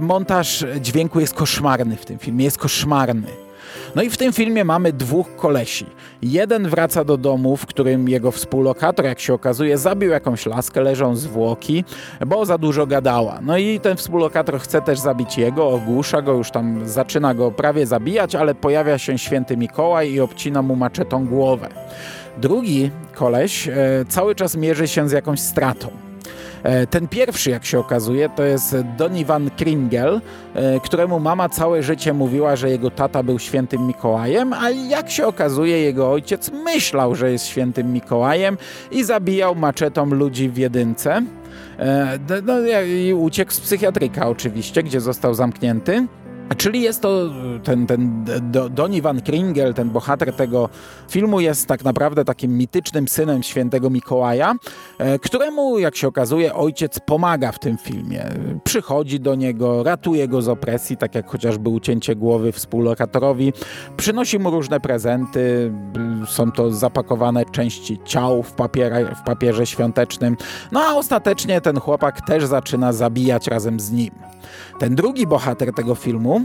montaż 0.00 0.64
dźwięku 0.80 1.20
jest 1.20 1.34
koszmarny 1.34 1.96
w 1.96 2.04
tym 2.04 2.18
filmie, 2.18 2.44
jest 2.44 2.58
koszmarny. 2.58 3.41
No 3.94 4.02
i 4.02 4.10
w 4.10 4.16
tym 4.16 4.32
filmie 4.32 4.64
mamy 4.64 4.92
dwóch 4.92 5.36
kolesi. 5.36 5.86
Jeden 6.22 6.68
wraca 6.68 7.04
do 7.04 7.16
domu, 7.16 7.56
w 7.56 7.66
którym 7.66 8.08
jego 8.08 8.30
współlokator, 8.30 9.04
jak 9.04 9.20
się 9.20 9.34
okazuje, 9.34 9.78
zabił 9.78 10.10
jakąś 10.10 10.46
laskę, 10.46 10.80
leżą 10.82 11.16
zwłoki, 11.16 11.84
bo 12.26 12.46
za 12.46 12.58
dużo 12.58 12.86
gadała. 12.86 13.38
No 13.42 13.58
i 13.58 13.80
ten 13.80 13.96
współlokator 13.96 14.60
chce 14.60 14.82
też 14.82 14.98
zabić 14.98 15.38
jego, 15.38 15.68
ogłusza 15.68 16.22
go, 16.22 16.32
już 16.32 16.50
tam 16.50 16.88
zaczyna 16.88 17.34
go 17.34 17.50
prawie 17.50 17.86
zabijać, 17.86 18.34
ale 18.34 18.54
pojawia 18.54 18.98
się 18.98 19.18
święty 19.18 19.56
Mikołaj 19.56 20.12
i 20.12 20.20
obcina 20.20 20.62
mu 20.62 20.76
maczetą 20.76 21.26
głowę. 21.26 21.68
Drugi 22.38 22.90
koleś 23.14 23.68
e, 23.68 23.74
cały 24.08 24.34
czas 24.34 24.56
mierzy 24.56 24.88
się 24.88 25.08
z 25.08 25.12
jakąś 25.12 25.40
stratą. 25.40 26.11
E, 26.62 26.86
ten 26.86 27.08
pierwszy, 27.08 27.50
jak 27.50 27.64
się 27.64 27.78
okazuje, 27.78 28.28
to 28.28 28.42
jest 28.42 28.76
Donny 28.96 29.24
Van 29.24 29.50
Kringel, 29.50 30.20
e, 30.54 30.80
któremu 30.80 31.20
mama 31.20 31.48
całe 31.48 31.82
życie 31.82 32.12
mówiła, 32.12 32.56
że 32.56 32.70
jego 32.70 32.90
tata 32.90 33.22
był 33.22 33.38
świętym 33.38 33.86
Mikołajem, 33.86 34.52
a 34.52 34.70
jak 34.70 35.10
się 35.10 35.26
okazuje, 35.26 35.78
jego 35.78 36.12
ojciec 36.12 36.50
myślał, 36.50 37.14
że 37.14 37.32
jest 37.32 37.46
świętym 37.46 37.92
Mikołajem 37.92 38.58
i 38.90 39.04
zabijał 39.04 39.54
maczetą 39.54 40.06
ludzi 40.06 40.48
w 40.48 40.56
jedynce. 40.56 41.22
E, 41.78 42.18
no, 42.42 42.54
i 42.86 43.14
uciekł 43.14 43.52
z 43.52 43.60
psychiatryka 43.60 44.28
oczywiście, 44.28 44.82
gdzie 44.82 45.00
został 45.00 45.34
zamknięty. 45.34 46.06
Czyli 46.56 46.80
jest 46.80 47.00
to 47.00 47.30
ten, 47.64 47.86
ten 47.86 48.24
Donny 48.70 49.02
Van 49.02 49.20
Kringel, 49.20 49.74
ten 49.74 49.90
bohater 49.90 50.32
tego 50.32 50.68
filmu 51.10 51.40
jest 51.40 51.66
tak 51.66 51.84
naprawdę 51.84 52.24
takim 52.24 52.58
mitycznym 52.58 53.08
synem 53.08 53.42
świętego 53.42 53.90
Mikołaja, 53.90 54.54
e, 54.98 55.18
któremu, 55.18 55.78
jak 55.78 55.96
się 55.96 56.08
okazuje, 56.08 56.54
ojciec 56.54 56.98
pomaga 57.06 57.52
w 57.52 57.58
tym 57.58 57.78
filmie. 57.78 58.24
Przychodzi 58.64 59.20
do 59.20 59.34
niego, 59.34 59.82
ratuje 59.82 60.28
go 60.28 60.42
z 60.42 60.48
opresji, 60.48 60.96
tak 60.96 61.14
jak 61.14 61.28
chociażby 61.30 61.68
ucięcie 61.68 62.16
głowy 62.16 62.52
współlokatorowi, 62.52 63.52
przynosi 63.96 64.38
mu 64.38 64.50
różne 64.50 64.80
prezenty, 64.80 65.72
są 66.28 66.52
to 66.52 66.70
zapakowane 66.70 67.44
części 67.44 67.98
ciał 68.04 68.42
w, 68.42 68.52
papierze, 68.52 69.14
w 69.14 69.22
papierze 69.22 69.66
świątecznym, 69.66 70.36
no 70.72 70.80
a 70.80 70.94
ostatecznie 70.94 71.60
ten 71.60 71.80
chłopak 71.80 72.20
też 72.20 72.44
zaczyna 72.44 72.92
zabijać 72.92 73.46
razem 73.46 73.80
z 73.80 73.90
nim. 73.90 74.10
Ten 74.78 74.94
drugi 74.94 75.26
bohater 75.26 75.72
tego 75.72 75.94
filmu 75.94 76.40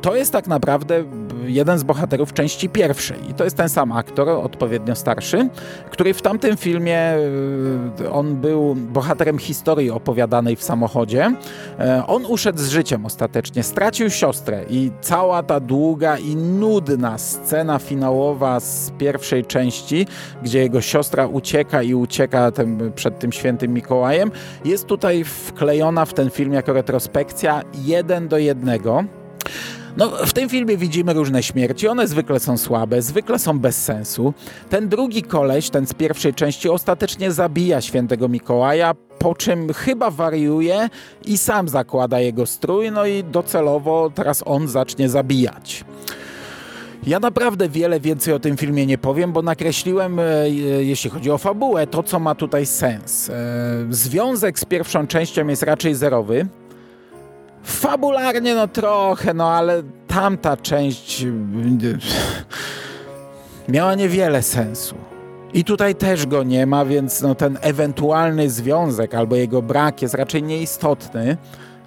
to 0.00 0.16
jest 0.16 0.32
tak 0.32 0.46
naprawdę 0.46 1.04
jeden 1.46 1.78
z 1.78 1.82
bohaterów 1.82 2.32
części 2.32 2.68
pierwszej. 2.68 3.30
I 3.30 3.34
to 3.34 3.44
jest 3.44 3.56
ten 3.56 3.68
sam 3.68 3.92
aktor, 3.92 4.28
odpowiednio 4.28 4.94
starszy, 4.94 5.48
który 5.90 6.14
w 6.14 6.22
tamtym 6.22 6.56
filmie 6.56 6.98
e, 6.98 8.10
on 8.12 8.36
był 8.36 8.74
bohaterem 8.74 9.38
historii 9.38 9.90
opowiadanej 9.90 10.56
w 10.56 10.62
samochodzie. 10.62 11.32
E, 11.78 12.06
on 12.06 12.26
uszedł 12.26 12.58
z 12.58 12.68
życiem 12.68 13.06
ostatecznie, 13.06 13.62
stracił 13.62 14.10
siostrę 14.10 14.64
i 14.70 14.90
cała 15.00 15.42
ta 15.42 15.60
długa 15.60 16.18
i 16.18 16.36
nudna 16.36 17.18
scena 17.18 17.78
finałowa 17.78 18.60
z 18.60 18.92
pierwszej 18.98 19.44
części, 19.44 20.06
gdzie 20.42 20.58
jego 20.58 20.80
siostra 20.80 21.26
ucieka 21.26 21.82
i 21.82 21.94
ucieka 21.94 22.50
tym, 22.50 22.92
przed 22.94 23.18
tym 23.18 23.32
świętym 23.32 23.72
Mikołajem, 23.72 24.30
jest 24.64 24.86
tutaj 24.86 25.24
wklejona 25.24 26.04
w 26.04 26.14
ten 26.14 26.30
film 26.30 26.52
jako 26.52 26.72
retrospekcja 26.72 27.62
jeden 27.84 28.28
do 28.28 28.38
jednego. 28.38 29.04
No, 29.96 30.08
w 30.08 30.32
tym 30.32 30.48
filmie 30.48 30.76
widzimy 30.76 31.12
różne 31.12 31.42
śmierci, 31.42 31.88
one 31.88 32.08
zwykle 32.08 32.40
są 32.40 32.58
słabe, 32.58 33.02
zwykle 33.02 33.38
są 33.38 33.58
bez 33.58 33.84
sensu. 33.84 34.34
Ten 34.70 34.88
drugi 34.88 35.22
koleś, 35.22 35.70
ten 35.70 35.86
z 35.86 35.94
pierwszej 35.94 36.34
części, 36.34 36.68
ostatecznie 36.68 37.32
zabija 37.32 37.80
świętego 37.80 38.28
Mikołaja, 38.28 38.94
po 39.18 39.34
czym 39.34 39.72
chyba 39.72 40.10
wariuje 40.10 40.88
i 41.24 41.38
sam 41.38 41.68
zakłada 41.68 42.20
jego 42.20 42.46
strój, 42.46 42.90
no 42.92 43.06
i 43.06 43.24
docelowo 43.24 44.10
teraz 44.14 44.42
on 44.46 44.68
zacznie 44.68 45.08
zabijać. 45.08 45.84
Ja 47.06 47.20
naprawdę 47.20 47.68
wiele 47.68 48.00
więcej 48.00 48.34
o 48.34 48.38
tym 48.38 48.56
filmie 48.56 48.86
nie 48.86 48.98
powiem, 48.98 49.32
bo 49.32 49.42
nakreśliłem, 49.42 50.18
e, 50.18 50.50
jeśli 50.80 51.10
chodzi 51.10 51.30
o 51.30 51.38
fabułę, 51.38 51.86
to 51.86 52.02
co 52.02 52.18
ma 52.18 52.34
tutaj 52.34 52.66
sens. 52.66 53.30
E, 53.30 53.34
związek 53.90 54.58
z 54.58 54.64
pierwszą 54.64 55.06
częścią 55.06 55.46
jest 55.46 55.62
raczej 55.62 55.94
zerowy. 55.94 56.46
Fabularnie 57.68 58.54
no 58.54 58.68
trochę, 58.68 59.34
no 59.34 59.50
ale 59.50 59.82
tamta 60.06 60.56
część 60.56 61.22
e, 61.22 61.26
miała 63.68 63.94
niewiele 63.94 64.42
sensu. 64.42 64.94
I 65.54 65.64
tutaj 65.64 65.94
też 65.94 66.26
go 66.26 66.42
nie 66.42 66.66
ma, 66.66 66.84
więc 66.84 67.22
no, 67.22 67.34
ten 67.34 67.58
ewentualny 67.60 68.50
związek 68.50 69.14
albo 69.14 69.36
jego 69.36 69.62
brak 69.62 70.02
jest 70.02 70.14
raczej 70.14 70.42
nieistotny 70.42 71.36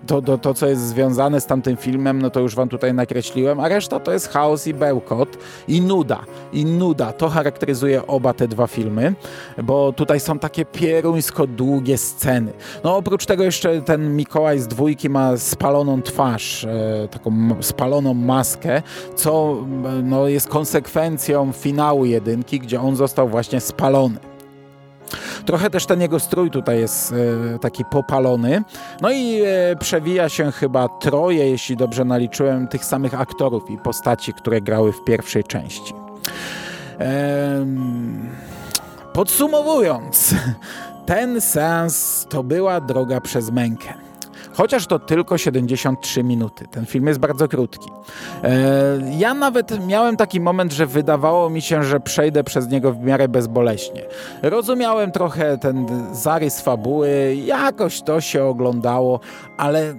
to, 0.08 0.22
to, 0.22 0.38
to, 0.38 0.54
co 0.54 0.68
jest 0.68 0.82
związane 0.82 1.42
z 1.42 1.46
tamtym 1.46 1.78
filmem, 1.78 2.22
no 2.22 2.30
to 2.30 2.40
już 2.40 2.56
wam 2.56 2.70
tutaj 2.70 2.94
nakreśliłem, 2.94 3.60
a 3.60 3.68
reszta 3.68 4.00
to 4.00 4.12
jest 4.12 4.30
chaos 4.30 4.68
i 4.68 4.74
bełkot 4.74 5.38
i 5.68 5.82
nuda. 5.82 6.20
I 6.54 6.66
nuda. 6.66 7.14
To 7.14 7.30
charakteryzuje 7.30 8.08
oba 8.08 8.34
te 8.34 8.48
dwa 8.48 8.68
filmy, 8.68 9.14
bo 9.64 9.94
tutaj 9.94 10.20
są 10.20 10.40
takie 10.40 10.66
pieruńsko 10.66 11.48
długie 11.48 11.98
sceny. 11.98 12.54
No 12.84 12.98
oprócz 12.98 13.26
tego 13.26 13.44
jeszcze 13.44 13.82
ten 13.82 14.16
Mikołaj 14.16 14.60
z 14.60 14.68
dwójki 14.68 15.10
ma 15.10 15.38
spaloną 15.38 16.02
twarz, 16.02 16.64
e, 16.66 17.08
taką 17.12 17.32
spaloną 17.62 18.14
maskę, 18.14 18.82
co 19.16 19.58
no, 20.04 20.28
jest 20.28 20.48
konsekwencją 20.48 21.52
finału 21.52 22.06
jedynki, 22.06 22.60
gdzie 22.60 22.82
on 22.82 22.96
został 22.96 23.30
właśnie 23.30 23.62
spalony. 23.62 24.31
Trochę 25.46 25.70
też 25.70 25.86
ten 25.86 26.02
jego 26.02 26.20
strój 26.20 26.52
tutaj 26.52 26.80
jest 26.80 27.14
e, 27.56 27.60
taki 27.60 27.86
popalony. 27.86 28.64
No 29.02 29.12
i 29.12 29.42
e, 29.42 29.76
przewija 29.76 30.30
się 30.30 30.52
chyba 30.52 30.88
troje, 30.88 31.50
jeśli 31.50 31.78
dobrze 31.78 32.06
naliczyłem, 32.06 32.68
tych 32.68 32.86
samych 32.86 33.22
aktorów 33.22 33.70
i 33.70 33.78
postaci, 33.78 34.34
które 34.34 34.62
grały 34.62 34.92
w 34.92 35.04
pierwszej 35.04 35.44
części. 35.44 35.94
Podsumowując, 39.14 40.36
ten 41.06 41.42
seans 41.42 42.26
to 42.30 42.44
była 42.44 42.82
droga 42.82 43.22
przez 43.22 43.52
mękę. 43.52 44.11
Chociaż 44.54 44.88
to 44.88 45.00
tylko 45.00 45.38
73 45.38 46.24
minuty. 46.24 46.66
Ten 46.72 46.86
film 46.86 47.08
jest 47.08 47.20
bardzo 47.20 47.48
krótki. 47.48 47.90
E, 48.44 48.52
ja 49.18 49.34
nawet 49.34 49.88
miałem 49.88 50.18
taki 50.18 50.40
moment, 50.40 50.74
że 50.74 50.86
wydawało 50.86 51.50
mi 51.50 51.62
się, 51.62 51.84
że 51.84 52.00
przejdę 52.00 52.44
przez 52.44 52.70
niego 52.70 52.94
w 52.94 53.00
miarę 53.00 53.28
bezboleśnie. 53.28 54.02
Rozumiałem 54.42 55.12
trochę 55.12 55.58
ten 55.58 55.86
zarys 56.14 56.62
fabuły, 56.62 57.36
jakoś 57.46 58.02
to 58.02 58.22
się 58.22 58.44
oglądało, 58.44 59.20
ale 59.58 59.94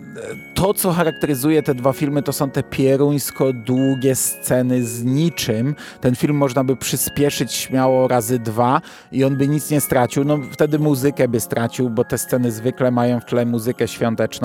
to, 0.55 0.75
co 0.75 0.93
charakteryzuje 0.93 1.63
te 1.63 1.75
dwa 1.75 1.93
filmy, 1.93 2.23
to 2.23 2.33
są 2.33 2.51
te 2.51 2.63
pieruńsko 2.63 3.53
długie 3.53 4.15
sceny 4.15 4.85
z 4.85 5.05
niczym. 5.05 5.75
Ten 6.01 6.17
film 6.17 6.37
można 6.37 6.65
by 6.65 6.77
przyspieszyć 6.77 7.53
śmiało 7.53 8.09
razy 8.09 8.39
dwa 8.39 8.81
i 9.13 9.25
on 9.25 9.37
by 9.37 9.49
nic 9.49 9.71
nie 9.71 9.81
stracił. 9.81 10.25
No 10.25 10.39
wtedy 10.53 10.79
muzykę 10.79 11.29
by 11.29 11.41
stracił, 11.41 11.91
bo 11.91 12.05
te 12.05 12.19
sceny 12.19 12.53
zwykle 12.53 12.91
mają 12.91 13.21
w 13.21 13.25
tle 13.25 13.47
muzykę 13.47 13.89
świąteczną. 13.89 14.42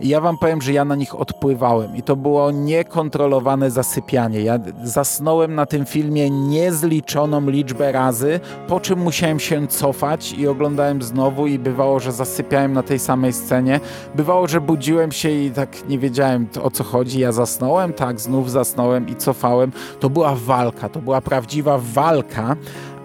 I 0.00 0.08
ja 0.08 0.20
wam 0.20 0.38
powiem, 0.38 0.62
że 0.62 0.72
ja 0.72 0.84
na 0.84 0.94
nich 0.94 1.20
odpływałem 1.20 1.96
i 1.96 2.02
to 2.02 2.16
było 2.16 2.50
niekontrolowane 2.50 3.70
zasypianie. 3.70 4.40
Ja 4.40 4.58
zasnąłem 4.82 5.54
na 5.54 5.66
tym 5.66 5.86
filmie 5.86 6.30
niezliczoną 6.30 7.50
liczbę 7.50 7.92
razy, 7.92 8.40
po 8.68 8.80
czym 8.80 8.98
musiałem 8.98 9.40
się 9.40 9.66
cofać 9.66 10.32
i 10.32 10.48
oglądałem 10.48 11.02
znowu 11.02 11.46
i 11.46 11.58
bywało, 11.58 12.00
że 12.00 12.12
zasypiałem 12.12 12.72
na 12.72 12.82
tej 12.82 12.98
samej 12.98 13.32
scenie. 13.32 13.80
Bywało, 14.14 14.48
że 14.48 14.60
budziłem 14.60 15.12
się 15.12 15.30
i 15.30 15.50
tak 15.50 15.88
nie 15.88 15.98
wiedziałem 15.98 16.46
o 16.62 16.70
co 16.70 16.84
chodzi. 16.84 17.20
Ja 17.20 17.32
zasnąłem, 17.32 17.92
tak, 17.92 18.20
znów 18.20 18.50
zasnąłem 18.50 19.08
i 19.08 19.16
cofałem. 19.16 19.72
To 20.00 20.10
była 20.10 20.34
walka, 20.34 20.88
to 20.88 21.00
była 21.00 21.20
prawdziwa 21.20 21.78
walka, 21.82 22.56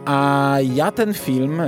a 0.06 0.58
ja 0.74 0.92
ten 0.92 1.14
film 1.14 1.62
e, 1.62 1.68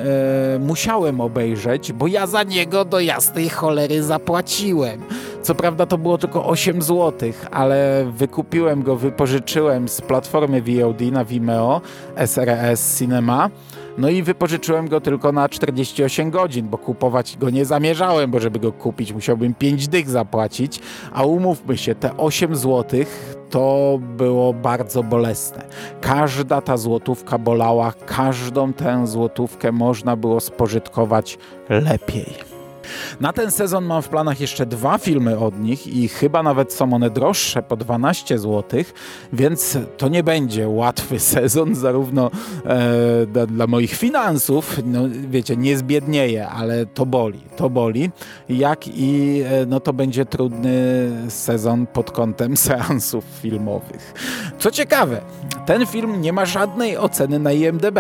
musiałem 0.60 1.22
obejrzeć, 1.22 1.94
bo 1.94 2.08
ja 2.08 2.28
za 2.28 2.44
niego 2.44 2.86
do 2.86 3.00
jasnej 3.00 3.50
cholery 3.50 4.04
zapłaciłem. 4.04 5.02
Co 5.42 5.56
prawda 5.56 5.86
to 5.86 5.98
było 5.98 6.18
tylko 6.18 6.46
8 6.46 6.82
zł, 6.82 7.32
ale 7.52 8.06
wykupiłem 8.12 8.84
go, 8.84 8.96
wypożyczyłem 8.96 9.90
z 9.90 10.02
platformy 10.02 10.62
VOD 10.62 11.02
na 11.12 11.26
Vimeo, 11.26 11.82
SRS 12.16 13.00
Cinema. 13.00 13.50
No 13.98 14.10
i 14.10 14.24
wypożyczyłem 14.24 14.88
go 14.88 15.02
tylko 15.02 15.32
na 15.32 15.50
48 15.50 16.32
godzin, 16.32 16.68
bo 16.68 16.78
kupować 16.78 17.38
go 17.38 17.50
nie 17.50 17.66
zamierzałem, 17.66 18.32
bo 18.32 18.40
żeby 18.40 18.60
go 18.60 18.72
kupić 18.72 19.14
musiałbym 19.14 19.54
5 19.54 19.88
dych 19.88 20.10
zapłacić, 20.10 20.80
a 21.14 21.24
umówmy 21.24 21.78
się, 21.78 21.96
te 21.96 22.18
8 22.18 22.56
zł 22.56 23.00
to 23.50 24.00
było 24.02 24.54
bardzo 24.54 25.04
bolesne. 25.04 25.64
Każda 26.02 26.62
ta 26.62 26.78
złotówka 26.78 27.38
bolała, 27.38 27.94
każdą 28.06 28.74
tę 28.74 29.08
złotówkę 29.08 29.72
można 29.72 30.16
było 30.16 30.40
spożytkować 30.40 31.38
lepiej. 31.70 32.57
Na 33.20 33.34
ten 33.34 33.52
sezon 33.52 33.86
mam 33.86 34.02
w 34.02 34.10
planach 34.10 34.40
jeszcze 34.40 34.66
dwa 34.66 34.98
filmy 34.98 35.40
od 35.40 35.60
nich 35.60 35.88
i 35.88 36.08
chyba 36.08 36.44
nawet 36.44 36.74
są 36.74 36.94
one 36.94 37.10
droższe 37.10 37.64
po 37.64 37.78
12 37.78 38.40
zł, 38.40 38.84
więc 39.34 39.78
to 39.98 40.08
nie 40.08 40.24
będzie 40.24 40.68
łatwy 40.68 41.20
sezon 41.36 41.76
zarówno 41.76 42.32
e, 42.66 43.26
dla, 43.26 43.46
dla, 43.46 43.68
moich 43.68 43.94
finansów, 43.94 44.80
no 44.86 45.02
wiecie, 45.30 45.58
nie 45.58 45.78
zbiednieję, 45.78 46.48
ale 46.48 46.86
to 46.86 47.06
boli, 47.06 47.40
to 47.56 47.70
boli, 47.70 48.10
jak 48.50 48.88
i 48.88 49.42
e, 49.46 49.66
no 49.66 49.80
to 49.80 49.94
będzie 49.94 50.26
trudny 50.26 51.10
sezon 51.30 51.88
pod 51.88 52.12
kątem 52.12 52.58
seansów 52.68 53.26
filmowych. 53.42 54.14
Co 54.60 54.72
ciekawe, 54.72 55.22
ten 55.66 55.86
film 55.86 56.22
nie 56.22 56.34
ma 56.34 56.46
żadnej 56.46 56.98
oceny 56.98 57.40
na 57.40 57.52
IMDb. 57.52 58.00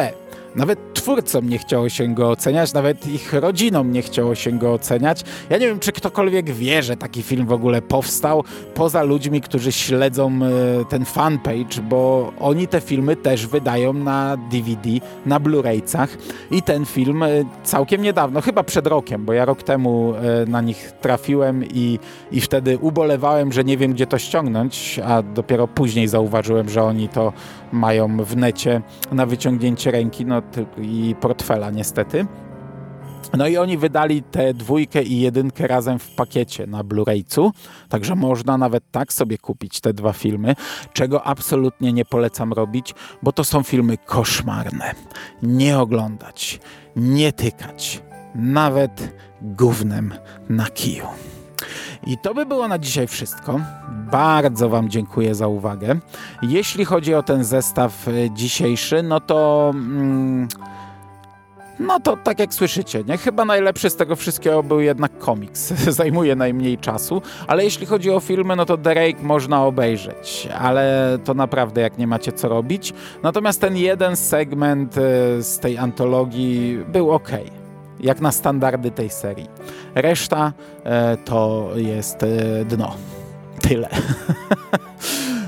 Nawet 0.55 0.93
twórcom 1.08 1.49
nie 1.49 1.58
chciało 1.58 1.89
się 1.89 2.08
go 2.08 2.30
oceniać, 2.30 2.74
nawet 2.74 3.08
ich 3.08 3.34
rodzinom 3.34 3.91
nie 3.91 4.01
chciało 4.01 4.36
się 4.36 4.51
go 4.51 4.74
oceniać. 4.74 5.24
Ja 5.49 5.58
nie 5.58 5.68
wiem, 5.68 5.80
czy 5.80 5.91
ktokolwiek 5.91 6.51
wie, 6.51 6.84
że 6.84 6.97
taki 6.97 7.24
film 7.24 7.45
w 7.45 7.51
ogóle 7.51 7.82
powstał, 7.82 8.43
poza 8.74 9.03
ludźmi, 9.03 9.41
którzy 9.41 9.72
śledzą 9.72 10.32
e, 10.32 10.86
ten 10.86 11.05
fanpage, 11.05 11.82
bo 11.89 12.32
oni 12.39 12.68
te 12.68 12.82
filmy 12.82 13.16
też 13.16 13.47
wydają 13.47 13.93
na 13.93 14.38
DVD, 14.51 14.89
na 15.26 15.39
Blu-raycach 15.39 16.08
i 16.51 16.62
ten 16.62 16.86
film 16.86 17.24
e, 17.24 17.30
całkiem 17.64 18.01
niedawno, 18.01 18.41
chyba 18.41 18.64
przed 18.64 18.88
rokiem, 18.88 19.26
bo 19.26 19.34
ja 19.34 19.45
rok 19.45 19.64
temu 19.64 20.14
e, 20.16 20.45
na 20.45 20.62
nich 20.62 20.91
trafiłem 21.01 21.64
i, 21.66 21.99
i 22.32 22.41
wtedy 22.41 22.78
ubolewałem, 22.78 23.51
że 23.51 23.64
nie 23.64 23.78
wiem, 23.78 23.93
gdzie 23.93 24.08
to 24.08 24.18
ściągnąć, 24.18 24.99
a 25.05 25.22
dopiero 25.22 25.68
później 25.68 26.08
zauważyłem, 26.08 26.70
że 26.70 26.84
oni 26.84 27.10
to 27.10 27.34
mają 27.72 28.24
w 28.24 28.38
necie 28.38 28.82
na 29.11 29.26
wyciągnięcie 29.26 29.91
ręki 29.91 30.26
no, 30.26 30.41
i 30.82 31.15
portfela 31.20 31.72
niestety. 31.72 32.26
No 33.38 33.47
i 33.47 33.57
oni 33.57 33.78
wydali 33.78 34.24
tę 34.24 34.53
dwójkę 34.53 35.03
i 35.03 35.22
jedynkę 35.22 35.68
razem 35.68 35.99
w 35.99 36.09
pakiecie 36.09 36.68
na 36.68 36.84
Blu-raycu, 36.84 37.51
także 37.89 38.15
można 38.15 38.57
nawet 38.57 38.84
tak 38.91 39.13
sobie 39.13 39.38
kupić 39.38 39.82
te 39.82 39.93
dwa 39.93 40.13
filmy, 40.13 40.55
czego 40.93 41.24
absolutnie 41.24 41.93
nie 41.93 42.05
polecam 42.05 42.53
robić, 42.53 42.95
bo 43.24 43.32
to 43.32 43.43
są 43.43 43.63
filmy 43.63 43.97
koszmarne. 43.97 44.95
Nie 45.43 45.80
oglądać, 45.80 46.59
nie 46.95 47.34
tykać, 47.34 48.01
nawet 48.36 49.13
gównem 49.41 50.13
na 50.49 50.65
kiju. 50.65 51.07
I 52.08 52.18
to 52.18 52.34
by 52.34 52.45
było 52.45 52.68
na 52.68 52.80
dzisiaj 52.80 53.08
wszystko. 53.08 53.60
Bardzo 54.12 54.70
Wam 54.70 54.89
dziękuję 54.89 55.36
za 55.36 55.47
uwagę. 55.47 55.95
Jeśli 56.41 56.86
chodzi 56.86 57.14
o 57.14 57.24
ten 57.24 57.43
zestaw 57.43 58.08
e, 58.08 58.12
dzisiejszy, 58.32 59.03
no 59.03 59.20
to. 59.20 59.72
Mm, 59.74 60.47
no 61.80 61.99
to 61.99 62.18
tak 62.18 62.39
jak 62.39 62.53
słyszycie, 62.53 63.03
nie? 63.03 63.18
Chyba 63.18 63.45
najlepszy 63.45 63.89
z 63.89 63.95
tego 63.95 64.16
wszystkiego 64.16 64.64
był 64.64 64.80
jednak 64.80 65.18
komiks. 65.18 65.74
Zajmuje 65.99 66.36
najmniej 66.36 66.78
czasu, 66.78 67.22
ale 67.47 67.64
jeśli 67.64 67.86
chodzi 67.86 68.12
o 68.12 68.20
filmy, 68.20 68.55
no 68.55 68.66
to 68.66 68.78
Drake 68.78 69.24
można 69.24 69.66
obejrzeć, 69.66 70.47
ale 70.60 71.18
to 71.24 71.34
naprawdę 71.34 71.82
jak 71.82 71.97
nie 71.97 72.08
macie 72.08 72.32
co 72.32 72.49
robić. 72.49 72.93
Natomiast 73.24 73.62
ten 73.62 73.78
jeden 73.78 74.16
segment 74.16 74.97
e, 74.97 75.01
z 75.43 75.60
tej 75.60 75.78
antologii 75.78 76.78
był 76.88 77.12
ok 77.12 77.32
jak 77.99 78.21
na 78.21 78.31
standardy 78.31 78.91
tej 78.91 79.09
serii. 79.09 79.47
Reszta 79.95 80.53
e, 80.83 81.17
to 81.17 81.69
jest 81.75 82.23
e, 82.23 82.65
dno. 82.65 82.95
Tyle. 83.61 83.89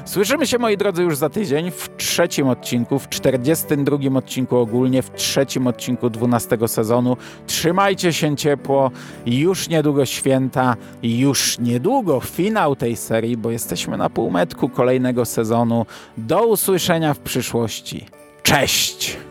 Słyszymy 0.05 0.47
się, 0.47 0.57
moi 0.57 0.77
drodzy, 0.77 1.03
już 1.03 1.17
za 1.17 1.29
tydzień 1.29 1.71
w 1.71 1.97
trzecim 1.97 2.47
odcinku, 2.47 2.99
w 2.99 3.09
42 3.09 3.97
odcinku 4.15 4.57
ogólnie, 4.57 5.01
w 5.01 5.11
trzecim 5.11 5.67
odcinku 5.67 6.09
12 6.09 6.57
sezonu. 6.67 7.17
Trzymajcie 7.47 8.13
się 8.13 8.35
ciepło, 8.35 8.91
już 9.25 9.69
niedługo 9.69 10.05
święta, 10.05 10.75
już 11.03 11.59
niedługo 11.59 12.19
finał 12.19 12.75
tej 12.75 12.95
serii, 12.95 13.37
bo 13.37 13.51
jesteśmy 13.51 13.97
na 13.97 14.09
półmetku 14.09 14.69
kolejnego 14.69 15.25
sezonu. 15.25 15.85
Do 16.17 16.47
usłyszenia 16.47 17.13
w 17.13 17.19
przyszłości. 17.19 18.05
Cześć! 18.43 19.28